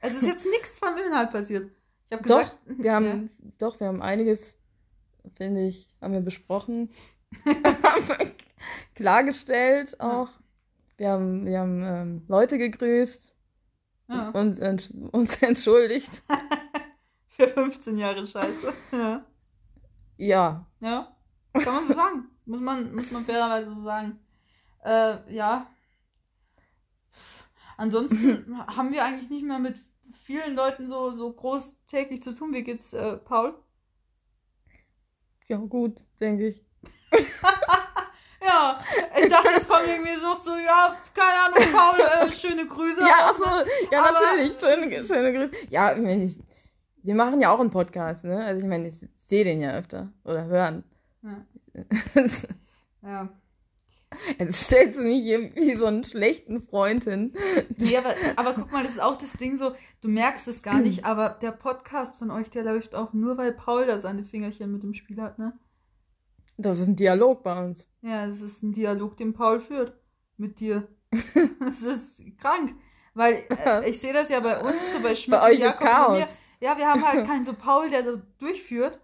Es 0.00 0.14
ist 0.14 0.26
jetzt 0.26 0.46
nichts 0.46 0.78
vom 0.78 0.96
Inhalt 0.96 1.30
passiert. 1.30 1.70
Ich 2.06 2.12
habe 2.12 2.26
Doch, 2.28 2.38
gesagt, 2.40 2.58
wir 2.66 2.92
haben, 2.92 3.30
doch, 3.58 3.78
wir 3.80 3.86
haben 3.86 4.02
einiges, 4.02 4.58
finde 5.36 5.66
ich, 5.66 5.88
haben 6.00 6.12
wir 6.14 6.20
besprochen. 6.20 6.90
Klargestellt 8.94 10.00
auch. 10.00 10.28
Wir 10.96 11.10
haben, 11.10 11.46
wir 11.46 11.58
haben 11.60 11.82
ähm, 11.84 12.22
Leute 12.28 12.58
gegrüßt 12.58 13.34
ja, 14.08 14.28
und 14.30 14.60
entsch 14.60 14.90
uns 15.12 15.36
entschuldigt. 15.42 16.22
für 17.28 17.48
15 17.48 17.96
Jahre 17.98 18.26
Scheiße. 18.26 18.72
Ja. 18.92 19.24
Ja. 20.22 20.64
ja, 20.78 21.16
kann 21.52 21.74
man 21.74 21.88
so 21.88 21.94
sagen. 21.94 22.28
Muss 22.44 22.60
man, 22.60 22.92
muss 22.94 23.10
man 23.12 23.24
fairerweise 23.24 23.72
so 23.72 23.82
sagen. 23.84 24.18
Äh, 24.84 25.32
ja. 25.32 25.68
Ansonsten 27.76 28.58
haben 28.66 28.92
wir 28.92 29.04
eigentlich 29.04 29.30
nicht 29.30 29.44
mehr 29.44 29.60
mit 29.60 29.76
vielen 30.24 30.56
Leuten 30.56 30.88
so, 30.88 31.12
so 31.12 31.32
groß 31.32 31.76
täglich 31.86 32.20
zu 32.22 32.32
tun. 32.32 32.52
Wie 32.52 32.64
geht's, 32.64 32.92
äh, 32.92 33.16
Paul? 33.16 33.54
Ja, 35.46 35.56
gut, 35.58 36.02
denke 36.20 36.48
ich. 36.48 36.64
Ja, 38.44 38.80
ich 39.16 39.28
dachte, 39.30 39.50
jetzt 39.50 39.68
kommt 39.68 39.86
irgendwie 39.86 40.16
so, 40.16 40.34
so 40.34 40.56
ja, 40.56 40.96
keine 41.14 41.42
Ahnung, 41.42 41.72
Paul, 41.72 42.00
äh, 42.00 42.32
schöne 42.32 42.66
Grüße. 42.66 43.00
Ja, 43.00 43.30
ach 43.30 43.36
so, 43.36 43.44
ja, 43.92 44.02
Aber- 44.02 44.12
natürlich. 44.12 44.58
Schöne, 44.60 45.06
schöne 45.06 45.32
Grüße. 45.32 45.66
Ja, 45.70 45.92
ich 45.92 46.02
meine, 46.02 46.34
wir 47.04 47.14
machen 47.14 47.40
ja 47.40 47.52
auch 47.54 47.60
einen 47.60 47.70
Podcast, 47.70 48.24
ne? 48.24 48.44
Also 48.44 48.62
ich 48.62 48.68
meine, 48.68 48.88
ich 48.88 48.96
sehe 49.32 49.44
den 49.44 49.62
ja 49.62 49.72
öfter. 49.72 50.12
Oder 50.24 50.44
hören. 50.44 50.84
Ja, 51.22 51.46
ja. 53.02 53.28
Es 54.36 54.66
stellt 54.66 54.94
sie 54.94 55.04
mich 55.04 55.24
irgendwie 55.24 55.74
so 55.74 55.86
einen 55.86 56.04
schlechten 56.04 56.60
Freund 56.60 57.04
hin. 57.04 57.32
Nee, 57.78 57.96
aber, 57.96 58.14
aber 58.36 58.52
guck 58.52 58.70
mal, 58.70 58.82
das 58.82 58.92
ist 58.92 59.00
auch 59.00 59.16
das 59.16 59.32
Ding 59.32 59.56
so, 59.56 59.72
du 60.02 60.08
merkst 60.08 60.48
es 60.48 60.62
gar 60.62 60.80
nicht, 60.80 61.04
aber 61.06 61.30
der 61.40 61.52
Podcast 61.52 62.18
von 62.18 62.30
euch, 62.30 62.50
der 62.50 62.64
läuft 62.64 62.94
auch 62.94 63.14
nur, 63.14 63.38
weil 63.38 63.52
Paul 63.52 63.86
da 63.86 63.96
seine 63.96 64.22
Fingerchen 64.22 64.70
mit 64.70 64.82
dem 64.82 64.92
Spiel 64.92 65.22
hat, 65.22 65.38
ne? 65.38 65.58
Das 66.58 66.78
ist 66.78 66.88
ein 66.88 66.96
Dialog 66.96 67.42
bei 67.42 67.58
uns. 67.58 67.88
Ja, 68.02 68.26
es 68.26 68.42
ist 68.42 68.62
ein 68.62 68.74
Dialog, 68.74 69.16
den 69.16 69.32
Paul 69.32 69.60
führt 69.60 69.94
mit 70.36 70.60
dir. 70.60 70.88
Das 71.60 71.80
ist 71.80 72.20
krank. 72.38 72.74
Weil 73.14 73.44
äh, 73.64 73.88
ich 73.88 73.98
sehe 73.98 74.12
das 74.12 74.28
ja 74.28 74.40
bei 74.40 74.60
uns, 74.60 74.92
so 74.92 75.00
bei 75.00 75.14
Schmidt 75.14 75.40
Bei 75.40 75.50
euch 75.52 75.60
ist. 75.60 75.78
Chaos. 75.78 76.26
Ja, 76.60 76.76
wir 76.76 76.86
haben 76.86 77.06
halt 77.06 77.26
keinen 77.28 77.44
so 77.44 77.54
Paul, 77.54 77.88
der 77.88 78.04
so 78.04 78.20
durchführt. 78.38 79.00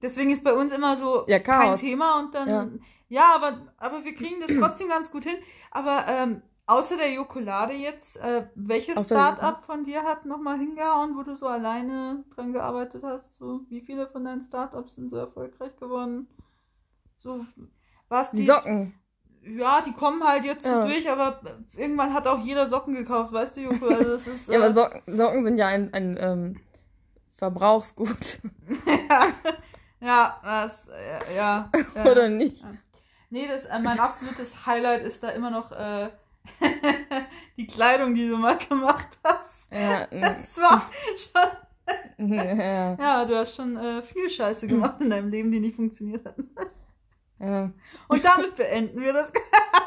Deswegen 0.00 0.30
ist 0.30 0.44
bei 0.44 0.52
uns 0.52 0.72
immer 0.72 0.96
so 0.96 1.24
Ja, 1.26 1.38
kein. 1.40 1.76
Thema 1.76 2.20
und 2.20 2.34
dann. 2.34 2.48
Ja. 2.48 2.68
Ja, 3.08 3.34
aber, 3.34 3.58
aber 3.78 4.04
wir 4.04 4.14
kriegen 4.14 4.40
das 4.40 4.50
trotzdem 4.50 4.88
ganz 4.88 5.10
gut 5.10 5.24
hin. 5.24 5.36
Aber 5.70 6.04
ähm, 6.08 6.42
außer 6.66 6.96
der 6.96 7.12
Jokolade 7.12 7.72
jetzt, 7.72 8.16
äh, 8.18 8.46
welches 8.54 9.06
Start-up 9.06 9.64
von 9.64 9.84
dir 9.84 10.02
hat 10.04 10.26
nochmal 10.26 10.58
hingehauen, 10.58 11.16
wo 11.16 11.22
du 11.22 11.34
so 11.34 11.46
alleine 11.46 12.24
dran 12.34 12.52
gearbeitet 12.52 13.02
hast? 13.02 13.36
So, 13.36 13.62
wie 13.70 13.80
viele 13.80 14.06
von 14.06 14.24
deinen 14.24 14.42
Start-ups 14.42 14.94
sind 14.96 15.10
so 15.10 15.16
erfolgreich 15.16 15.74
geworden? 15.76 16.28
So, 17.18 17.44
was 18.08 18.30
Die 18.30 18.46
Socken. 18.46 18.94
ja, 19.42 19.80
die 19.80 19.92
kommen 19.92 20.22
halt 20.22 20.44
jetzt 20.44 20.64
so 20.64 20.70
Ja. 20.70 20.84
durch, 20.86 21.10
aber 21.10 21.40
irgendwann 21.76 22.12
hat 22.14 22.26
auch 22.26 22.44
jeder 22.44 22.66
Socken 22.66 22.94
gekauft, 22.94 23.32
weißt 23.32 23.56
du, 23.56 23.60
Joko? 23.62 23.88
Also 23.88 24.12
es 24.14 24.26
ist. 24.26 24.48
Ja, 24.52 24.54
äh, 24.60 24.62
aber 24.64 24.74
Socken, 24.74 25.16
Socken 25.16 25.44
sind 25.44 25.58
ja 25.58 25.66
ein, 25.68 25.92
ein 25.94 26.16
ähm, 26.20 26.60
Verbrauchsgut. 27.34 28.40
ja, 28.86 29.26
das, 30.00 30.88
äh, 30.88 31.36
ja. 31.36 31.70
ja. 31.94 32.04
Oder 32.04 32.28
nicht? 32.28 32.64
Nee, 33.30 33.46
das, 33.46 33.66
äh, 33.66 33.78
mein 33.78 33.98
absolutes 33.98 34.66
Highlight 34.66 35.02
ist 35.04 35.22
da 35.22 35.30
immer 35.30 35.50
noch 35.50 35.70
äh, 35.72 36.08
die 37.56 37.66
Kleidung, 37.66 38.14
die 38.14 38.28
du 38.28 38.36
mal 38.36 38.56
gemacht 38.56 39.18
hast. 39.24 39.70
Ja, 39.70 40.06
mm, 40.10 40.20
Das 40.20 40.56
war 40.58 40.90
schon. 41.16 42.28
ja, 42.36 42.94
Ja, 42.94 43.24
du 43.24 43.36
hast 43.36 43.56
schon 43.56 43.76
äh, 43.76 44.02
viel 44.02 44.28
Scheiße 44.30 44.66
gemacht 44.66 45.00
in 45.00 45.10
deinem 45.10 45.30
Leben, 45.30 45.50
die 45.50 45.60
nicht 45.60 45.76
funktioniert 45.76 46.24
hat. 46.24 46.36
ja. 47.38 47.70
Und 48.08 48.24
damit 48.24 48.56
beenden 48.56 49.00
wir 49.00 49.12
das. 49.12 49.32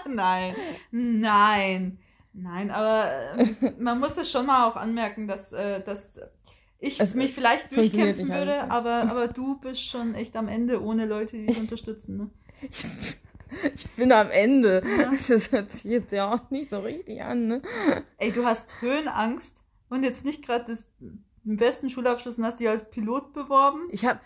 nein, 0.07 0.55
nein, 0.91 1.99
nein, 2.33 2.71
aber 2.71 3.37
äh, 3.37 3.73
man 3.79 3.99
muss 3.99 4.15
das 4.15 4.29
schon 4.31 4.45
mal 4.45 4.67
auch 4.67 4.75
anmerken, 4.75 5.27
dass, 5.27 5.51
äh, 5.53 5.81
dass 5.81 6.19
ich 6.81 6.99
Es, 6.99 7.13
äh, 7.13 7.17
mich 7.17 7.33
vielleicht 7.33 7.71
funktioniert 7.71 8.17
durchkämpfen 8.17 8.35
würde, 8.35 8.69
aber, 8.69 9.03
aber 9.09 9.27
du 9.27 9.59
bist 9.59 9.85
schon 9.85 10.15
echt 10.15 10.35
am 10.35 10.47
Ende 10.47 10.81
ohne 10.83 11.05
Leute, 11.05 11.37
die 11.37 11.45
dich 11.45 11.59
unterstützen. 11.59 12.17
Ne? 12.17 12.29
Ich 13.75 13.89
bin 13.91 14.11
am 14.11 14.31
Ende. 14.31 14.81
Ja. 14.97 15.11
Das 15.27 15.51
hört 15.51 15.71
sich 15.71 15.83
jetzt 15.83 16.11
ja 16.11 16.33
auch 16.33 16.49
nicht 16.51 16.69
so 16.69 16.79
richtig 16.79 17.21
an, 17.21 17.47
ne? 17.47 17.61
Ey, 18.17 18.31
du 18.31 18.45
hast 18.45 18.81
Höhenangst 18.81 19.57
und 19.89 20.03
jetzt 20.03 20.25
nicht 20.25 20.45
gerade 20.45 20.73
den 21.43 21.57
besten 21.57 21.89
Schulabschluss 21.89 22.37
und 22.37 22.45
hast 22.45 22.59
dich 22.59 22.69
als 22.69 22.89
Pilot 22.89 23.33
beworben. 23.33 23.87
Ich 23.91 24.05
hab, 24.05 24.21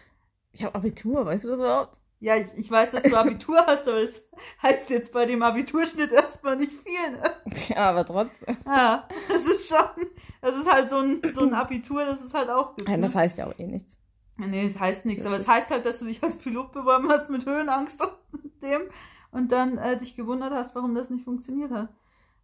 ich 0.51 0.63
hab 0.63 0.75
Abitur, 0.75 1.25
weißt 1.25 1.43
du 1.43 1.49
das 1.49 1.59
überhaupt? 1.59 1.97
Ja, 2.19 2.36
ich, 2.38 2.47
ich 2.56 2.71
weiß, 2.71 2.91
dass 2.91 3.04
du 3.04 3.15
Abitur 3.15 3.58
hast, 3.67 3.88
aber 3.88 4.01
das 4.01 4.10
heißt 4.63 4.89
jetzt 4.89 5.12
bei 5.12 5.25
dem 5.25 5.43
Abiturschnitt 5.43 6.12
erstmal 6.12 6.56
nicht 6.56 6.71
viel. 6.73 7.12
Ne? 7.12 7.32
Ja, 7.69 7.89
aber 7.91 8.06
trotzdem. 8.06 8.58
Ja, 8.65 9.08
das 9.28 9.45
ist 9.45 9.67
schon, 9.69 10.08
das 10.41 10.56
ist 10.56 10.71
halt 10.71 10.89
so 10.89 10.97
ein, 10.99 11.21
so 11.36 11.41
ein 11.41 11.54
Abitur, 11.54 12.06
das 12.06 12.21
ist 12.21 12.34
halt 12.34 12.49
auch 12.49 12.75
gibt. 12.75 12.89
Ja, 12.89 12.95
ne? 12.97 13.04
das 13.04 13.15
heißt 13.15 13.38
ja 13.38 13.47
auch 13.47 13.60
eh 13.60 13.67
nichts. 13.67 13.99
Nee, 14.38 14.65
es 14.65 14.80
heißt 14.80 15.06
nichts, 15.06 15.23
Das 15.23 15.28
aber 15.28 15.36
es 15.38 15.43
ist- 15.43 15.47
heißt 15.49 15.69
halt, 15.71 15.86
dass 15.86 15.99
du 15.99 16.06
dich 16.06 16.21
als 16.23 16.38
Pilot 16.38 16.71
beworben 16.71 17.10
hast 17.10 17.30
mit 17.30 17.45
Höhenangst 17.45 18.01
und 18.01 18.12
dem 18.63 18.82
und 19.32 19.51
dann 19.51 19.78
äh, 19.78 19.97
dich 19.97 20.15
gewundert 20.15 20.54
hast, 20.54 20.73
warum 20.75 20.95
das 20.95 21.10
nicht 21.10 21.25
funktioniert 21.25 21.71
hat. 21.71 21.89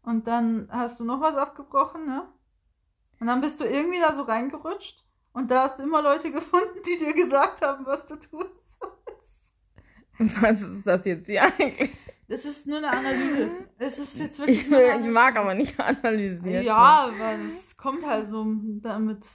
Und 0.04 0.28
dann 0.28 0.68
hast 0.72 1.00
du 1.00 1.04
noch 1.06 1.22
was 1.22 1.36
abgebrochen, 1.38 2.06
ne? 2.06 2.24
Und 3.20 3.28
dann 3.28 3.40
bist 3.42 3.60
du 3.60 3.66
irgendwie 3.66 4.00
da 4.00 4.14
so 4.14 4.24
reingerutscht 4.24 5.04
und 5.34 5.52
da 5.52 5.64
hast 5.64 5.80
du 5.80 5.84
immer 5.84 6.02
Leute 6.02 6.32
gefunden, 6.32 6.80
die 6.86 6.98
dir 6.98 7.14
gesagt 7.14 7.62
haben, 7.62 7.86
was 7.86 8.06
du 8.06 8.16
tust. 8.16 8.80
Was 10.42 10.62
ist 10.62 10.86
das 10.86 11.06
jetzt 11.06 11.26
hier 11.28 11.44
eigentlich? 11.44 11.92
Das 12.28 12.46
ist 12.46 12.66
nur 12.68 12.78
eine 12.78 12.90
Analyse. 12.92 13.50
Es 13.78 14.00
ist 14.00 14.20
jetzt 14.20 14.40
wirklich 14.40 14.62
Ich, 14.66 14.72
ich 14.72 15.08
mag 15.08 15.36
aber 15.38 15.54
nicht 15.54 15.80
analysieren. 15.80 16.64
Ja, 16.64 17.12
weil 17.18 17.46
es 17.48 17.76
kommt 17.76 18.06
halt 18.06 18.28
so 18.30 18.46
damit. 18.82 19.26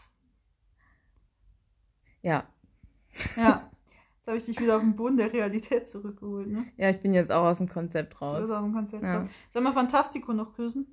Ja. 2.22 2.44
Ja. 3.36 3.70
Jetzt 4.18 4.26
habe 4.26 4.36
ich 4.38 4.44
dich 4.44 4.60
wieder 4.60 4.76
auf 4.76 4.82
den 4.82 4.96
Boden 4.96 5.16
der 5.16 5.32
Realität 5.32 5.88
zurückgeholt, 5.88 6.48
ne? 6.48 6.66
Ja, 6.76 6.90
ich 6.90 7.00
bin 7.00 7.12
jetzt 7.14 7.30
auch 7.30 7.44
aus 7.44 7.58
dem 7.58 7.68
Konzept 7.68 8.14
Du 8.14 8.18
raus. 8.24 8.40
bist 8.40 8.52
auf 8.52 8.62
dem 8.64 8.72
Konzert 8.74 9.02
Ja. 9.02 9.18
raus. 9.18 9.28
Sollen 9.50 9.64
wir 9.64 9.72
Fantastico 9.72 10.32
noch 10.32 10.52
grüßen? 10.54 10.86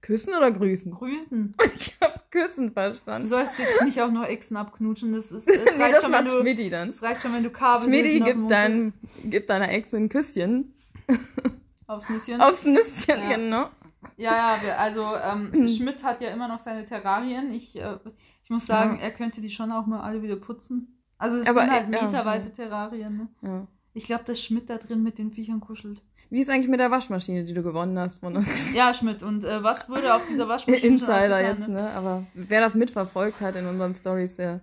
Küssen 0.00 0.32
oder 0.34 0.50
grüßen? 0.50 0.92
Grüßen. 0.92 1.54
Ich 1.76 1.96
hab 2.00 2.30
Küssen 2.30 2.68
Du 2.68 2.72
verstanden. 2.74 3.26
sollst 3.26 3.58
jetzt 3.58 3.82
nicht 3.82 4.00
auch 4.02 4.10
nur 4.10 4.28
Echsen 4.28 4.56
abknutschen. 4.56 5.12
Das, 5.12 5.32
ist, 5.32 5.48
es 5.48 5.64
nee, 5.76 5.82
reicht 5.82 5.96
das 5.96 6.02
schon, 6.04 6.12
wenn 6.12 6.24
macht 6.24 6.34
du, 6.34 6.40
Schmidti 6.40 6.70
dann. 6.70 6.88
es 6.90 7.02
reicht 7.02 7.22
schon, 7.22 7.32
wenn 7.32 7.42
du 7.42 7.50
Kabel 7.50 7.84
Schmidti 7.84 8.20
gibt, 8.20 8.50
dein, 8.50 8.92
gibt 9.24 9.50
deiner 9.50 9.70
Ex 9.70 9.92
ein 9.94 10.08
Küsschen. 10.08 10.74
aufs 11.86 12.08
Nüsschen. 12.10 12.40
Aufs 12.40 12.64
Nüsschen, 12.64 13.20
Ja. 13.22 13.34
genau. 13.36 13.70
Ja, 14.16 14.56
ja, 14.64 14.76
also 14.76 15.04
ähm, 15.16 15.68
Schmidt 15.76 16.04
hat 16.04 16.20
ja 16.20 16.30
immer 16.30 16.48
noch 16.48 16.58
seine 16.60 16.84
Terrarien. 16.86 17.52
Ich, 17.52 17.76
äh, 17.80 17.98
ich 18.44 18.50
muss 18.50 18.66
sagen, 18.66 18.96
Ja. 18.96 19.02
er 19.04 19.10
könnte 19.12 19.40
die 19.40 19.50
schon 19.50 19.72
auch 19.72 19.86
mal 19.86 20.00
alle 20.00 20.22
wieder 20.22 20.36
putzen. 20.36 21.00
Also 21.18 21.38
es 21.38 21.48
Aber, 21.48 21.60
sind 21.62 21.70
halt 21.72 21.88
äh, 21.92 21.96
ja, 21.96 22.04
meterweise 22.04 22.52
Terrarien. 22.52 23.16
Ne? 23.16 23.28
Ja. 23.42 23.66
Ich 23.94 24.04
glaube, 24.04 24.24
dass 24.24 24.42
Schmidt 24.42 24.70
da 24.70 24.78
drin 24.78 25.02
mit 25.02 25.18
den 25.18 25.32
Viechern 25.32 25.60
kuschelt. 25.60 26.02
Wie 26.30 26.40
ist 26.40 26.50
eigentlich 26.50 26.68
mit 26.68 26.78
der 26.78 26.90
Waschmaschine, 26.90 27.44
die 27.44 27.54
du 27.54 27.62
gewonnen 27.62 27.98
hast 27.98 28.20
von 28.20 28.36
uns? 28.36 28.46
Ja, 28.74 28.92
Schmidt. 28.92 29.22
Und 29.22 29.44
äh, 29.44 29.62
was 29.62 29.88
wurde 29.88 30.14
auf 30.14 30.26
dieser 30.26 30.48
Waschmaschine 30.48 30.86
Insider 30.86 31.40
jetzt, 31.42 31.68
ne? 31.68 31.90
Aber 31.92 32.26
wer 32.34 32.60
das 32.60 32.74
mitverfolgt 32.74 33.40
hat 33.40 33.56
in 33.56 33.66
unseren 33.66 33.94
Stories, 33.94 34.36
der 34.36 34.60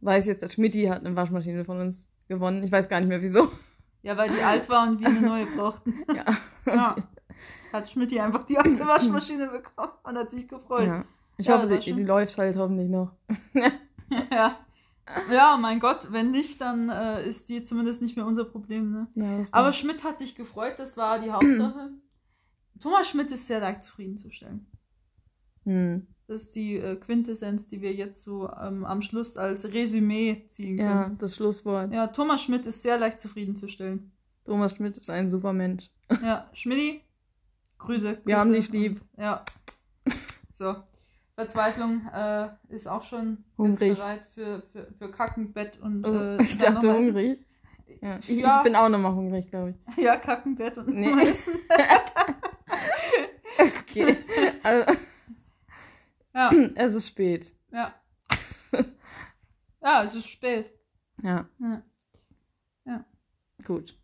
weiß 0.00 0.26
jetzt, 0.26 0.42
dass 0.42 0.52
Schmidti 0.54 0.84
hat 0.84 1.04
eine 1.04 1.16
Waschmaschine 1.16 1.64
von 1.64 1.80
uns 1.80 2.10
gewonnen. 2.28 2.62
Ich 2.62 2.70
weiß 2.70 2.88
gar 2.88 3.00
nicht 3.00 3.08
mehr 3.08 3.22
wieso. 3.22 3.48
Ja, 4.02 4.16
weil 4.16 4.30
die 4.30 4.40
alt 4.42 4.68
war 4.68 4.86
und 4.88 5.00
wir 5.00 5.08
eine 5.08 5.20
neue 5.20 5.46
brauchten. 5.46 5.94
Ja. 6.14 6.24
Ja. 6.66 6.96
Hat 7.72 7.90
Schmidt 7.90 8.16
einfach 8.18 8.44
die 8.46 8.58
alte 8.58 8.86
Waschmaschine 8.86 9.48
bekommen 9.48 9.92
und 10.04 10.16
hat 10.16 10.30
sich 10.30 10.46
gefreut. 10.46 10.86
Ja. 10.86 11.04
Ich 11.36 11.46
Ja, 11.46 11.56
hoffe, 11.58 11.78
die, 11.78 11.92
die 11.94 12.02
läuft 12.04 12.36
halt 12.38 12.56
hoffentlich 12.56 12.88
noch. 12.88 13.12
Ja. 14.30 14.56
Ja, 15.30 15.56
mein 15.56 15.80
Gott, 15.80 16.12
wenn 16.12 16.30
nicht, 16.30 16.60
dann 16.60 16.88
äh, 16.88 17.26
ist 17.26 17.48
die 17.48 17.62
zumindest 17.62 18.02
nicht 18.02 18.16
mehr 18.16 18.26
unser 18.26 18.44
Problem. 18.44 18.90
Ne? 18.92 19.08
Ja, 19.14 19.44
Aber. 19.52 19.72
Schmidt 19.72 20.04
hat 20.04 20.18
sich 20.18 20.34
gefreut, 20.34 20.74
das 20.78 20.96
war 20.96 21.18
die 21.20 21.30
Hauptsache. 21.30 21.90
Thomas 22.80 23.08
Schmidt 23.08 23.30
ist 23.30 23.46
sehr 23.46 23.60
leicht 23.60 23.82
zufriedenzustellen. 23.82 24.66
hm. 25.64 26.06
Das 26.26 26.42
ist 26.42 26.56
die 26.56 26.76
äh, 26.76 26.96
Quintessenz, 26.96 27.68
die 27.68 27.80
wir 27.80 27.94
jetzt 27.94 28.22
so 28.22 28.50
ähm, 28.50 28.84
am 28.84 29.00
Schluss 29.00 29.38
als 29.38 29.64
Resümee 29.64 30.44
ziehen 30.48 30.76
ja, 30.76 31.04
können. 31.04 31.18
das 31.18 31.36
Schlusswort. 31.36 31.90
Ja. 31.90 32.08
Thomas 32.08 32.42
Schmidt 32.42 32.66
ist 32.66 32.82
sehr 32.82 32.98
leicht 32.98 33.18
zufriedenzustellen. 33.18 34.12
Thomas 34.44 34.76
Schmidt 34.76 34.98
ist 34.98 35.08
ein 35.08 35.30
super 35.30 35.54
Mensch. 35.54 35.90
Ja, 36.22 36.50
Schmidti, 36.52 37.00
Grüße. 37.78 38.08
Grüße. 38.16 38.26
Wir 38.26 38.38
haben 38.38 38.52
dich 38.52 38.70
lieb. 38.70 39.00
Ja. 39.16 39.44
So. 40.54 40.74
Verzweiflung 41.38 42.08
äh, 42.12 42.48
ist 42.68 42.88
auch 42.88 43.04
schon 43.04 43.44
Hungrig. 43.56 43.96
bereit 43.96 44.26
für, 44.34 44.60
für, 44.72 44.92
für 44.98 45.10
Kacken, 45.12 45.52
Bett 45.52 45.78
und 45.80 46.04
Oh, 46.04 46.12
äh, 46.12 46.42
ich 46.42 46.58
dachte 46.58 46.92
hungrig. 46.92 47.46
Ja. 48.02 48.18
Ich, 48.26 48.38
Ja. 48.40 48.56
ich 48.56 48.62
bin 48.64 48.74
auch 48.74 48.88
nochmal 48.88 49.12
hungrig, 49.14 49.48
glaube 49.48 49.70
ich. 49.70 49.76
Ja, 50.04 50.16
Kacken, 50.16 50.56
Bett 50.56 50.76
und 50.78 50.88
Nee. 50.88 51.12
Okay. 53.60 54.16
Also, 54.62 54.92
Ja, 56.34 56.50
es 56.76 56.94
ist 56.94 57.06
spät. 57.08 57.52
ja. 57.72 57.92
Ja, 59.80 60.02
es 60.02 60.14
ist 60.16 60.26
spät. 60.28 60.70
Ja, 61.22 61.48
Ja. 62.84 63.04
gut. 63.64 63.96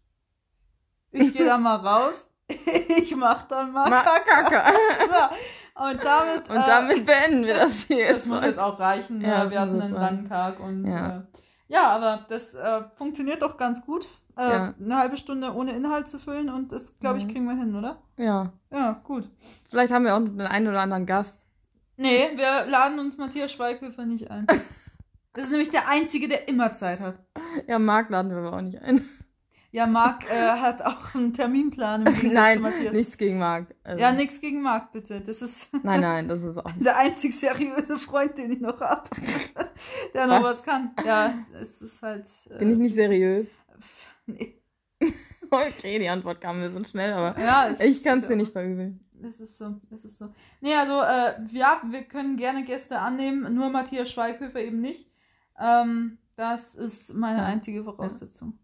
Ich 1.10 1.32
gehe 1.32 1.44
dann 1.46 1.62
mal 1.62 1.76
raus. 1.76 2.28
Ich 2.48 3.14
mach 3.16 3.46
dann 3.48 3.72
mal 3.72 3.88
Ma 3.90 4.02
Kacke. 4.02 4.24
Kacke. 4.30 5.34
Und 5.76 6.04
damit, 6.04 6.48
Und 6.48 6.56
äh, 6.56 6.66
damit 6.66 7.04
beenden 7.04 7.44
wir 7.46 7.54
das 7.54 7.82
hier 7.84 8.04
das 8.06 8.16
jetzt. 8.16 8.26
muss 8.26 8.42
jetzt 8.42 8.60
auch 8.60 8.78
reichen. 8.78 9.20
Ja, 9.20 9.44
Ja, 9.44 9.50
wir 9.50 9.60
hatten 9.60 9.80
einen 9.82 9.92
langen 9.94 10.28
Tag 10.28 10.60
und 10.60 10.86
Ja. 10.86 11.18
äh, 11.18 11.20
ja 11.68 11.88
aber 11.88 12.24
das 12.28 12.54
äh, 12.54 12.82
funktioniert 12.96 13.42
doch 13.42 13.56
ganz 13.56 13.84
gut. 13.84 14.06
Äh, 14.36 14.42
Ja. 14.50 14.74
Eine 14.80 14.96
halbe 14.96 15.16
Stunde 15.16 15.52
ohne 15.52 15.72
Inhalt 15.72 16.06
zu 16.08 16.18
füllen 16.18 16.48
und 16.48 16.70
das, 16.72 16.98
glaube 17.00 17.18
ich, 17.18 17.24
Mhm. 17.26 17.30
kriegen 17.30 17.44
wir 17.46 17.56
hin, 17.56 17.74
oder? 17.74 17.98
Ja, 18.16 18.52
Ja, 18.70 19.00
gut. 19.04 19.28
vielleicht 19.68 19.92
haben 19.92 20.04
wir 20.04 20.14
auch 20.14 20.20
noch 20.20 20.28
den 20.28 20.40
einen 20.42 20.68
oder 20.68 20.80
anderen 20.80 21.06
Gast. 21.06 21.44
Nee, 21.96 22.30
wir 22.36 22.66
laden 22.66 22.98
uns 22.98 23.16
Matthias 23.18 23.52
Schweighöfer 23.52 24.04
nicht 24.06 24.30
ein. 24.30 24.46
Das 25.36 25.46
ist 25.46 25.50
nämlich 25.50 25.70
der 25.70 25.88
Einzige, 25.88 26.28
der 26.28 26.48
immer 26.48 26.72
Zeit 26.74 27.00
hat. 27.00 27.16
Ja, 27.66 27.80
Marc 27.80 28.08
laden 28.08 28.30
wir 28.30 28.38
aber 28.38 28.56
auch 28.56 28.60
nicht 28.60 28.80
ein. 28.80 29.04
Ja, 29.74 29.88
Marc 29.88 30.30
äh, 30.30 30.34
hat 30.60 30.82
auch 30.82 31.16
einen 31.16 31.34
Terminplan 31.34 32.06
im 32.06 32.14
Gegensatz 32.14 32.32
Nein, 32.32 32.56
zu 32.58 32.62
Matthias. 32.62 32.94
nichts 32.94 33.18
gegen 33.18 33.38
Marc. 33.40 33.74
Also, 33.82 34.00
Ja, 34.00 34.12
nichts 34.12 34.40
gegen 34.40 34.62
Marc, 34.62 34.92
bitte. 34.92 35.20
Das 35.20 35.42
ist 35.42 35.68
Nein, 35.82 36.00
nein, 36.00 36.28
das 36.28 36.44
ist 36.44 36.58
auch 36.58 36.70
der 36.78 36.96
einzig 36.96 37.36
seriöse 37.36 37.98
Freund, 37.98 38.38
den 38.38 38.52
ich 38.52 38.60
noch 38.60 38.80
habe. 38.80 39.10
der 40.14 40.28
noch 40.28 40.44
Was? 40.44 40.58
was 40.58 40.62
kann. 40.62 40.92
Ja, 41.04 41.34
es 41.60 41.82
ist 41.82 42.00
halt. 42.00 42.24
Äh, 42.50 42.58
Bin 42.60 42.70
ich 42.70 42.78
nicht 42.78 42.94
seriös? 42.94 43.48
Nee. 44.26 44.54
Okay, 45.50 45.98
die 45.98 46.08
Antwort 46.08 46.40
kam 46.40 46.60
mir 46.60 46.70
so 46.70 46.82
schnell, 46.84 47.12
aber 47.12 47.36
Ja, 47.40 47.74
ich 47.80 48.04
kann 48.04 48.20
es 48.20 48.28
dir 48.28 48.36
nicht 48.36 48.52
verübeln. 48.52 49.00
Es 49.22 49.40
ist 49.40 49.58
so, 49.58 49.80
es 49.90 50.04
ist 50.04 50.18
so. 50.18 50.28
Nee, 50.60 50.76
also, 50.76 51.00
äh, 51.00 51.34
ja, 51.50 51.82
wir 51.90 52.04
können 52.04 52.36
gerne 52.36 52.64
Gäste 52.64 53.00
annehmen, 53.00 53.52
nur 53.56 53.70
Matthias 53.70 54.08
Schweighöfer 54.12 54.60
eben 54.60 54.80
nicht. 54.80 55.10
Ähm, 55.58 56.18
das 56.36 56.76
ist 56.76 57.14
meine 57.14 57.44
einzige 57.44 57.82
Voraussetzung. 57.82 58.52
Ja, 58.52 58.63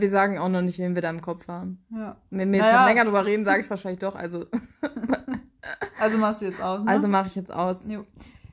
wir 0.00 0.10
sagen 0.10 0.38
auch 0.38 0.48
noch 0.48 0.62
nicht, 0.62 0.78
wen 0.78 0.94
wir 0.94 1.02
da 1.02 1.10
im 1.10 1.20
Kopf 1.20 1.48
haben. 1.48 1.84
Ja. 1.90 2.16
Wenn 2.30 2.50
wir 2.52 2.58
jetzt 2.58 2.66
Naja. 2.66 2.80
noch 2.82 2.86
länger 2.88 3.04
drüber 3.04 3.26
reden, 3.26 3.44
sage 3.44 3.60
ich 3.60 3.64
es 3.66 3.70
wahrscheinlich 3.70 4.00
doch. 4.00 4.14
Also, 4.14 4.46
Also 5.98 6.18
machst 6.18 6.40
du 6.40 6.46
jetzt 6.46 6.60
aus, 6.60 6.82
ne? 6.82 6.90
also 6.90 7.06
mache 7.08 7.26
ich 7.28 7.34
jetzt 7.36 7.52
aus. 7.52 7.82
Jo. 7.86 8.04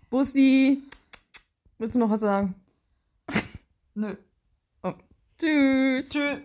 Bussi, 0.09 0.83
willst 1.77 1.95
du 1.95 1.99
noch 1.99 2.09
was 2.09 2.19
sagen? 2.19 2.55
Nö. 3.95 4.15
Tschüss. 5.39 6.09
Tschüss. 6.09 6.39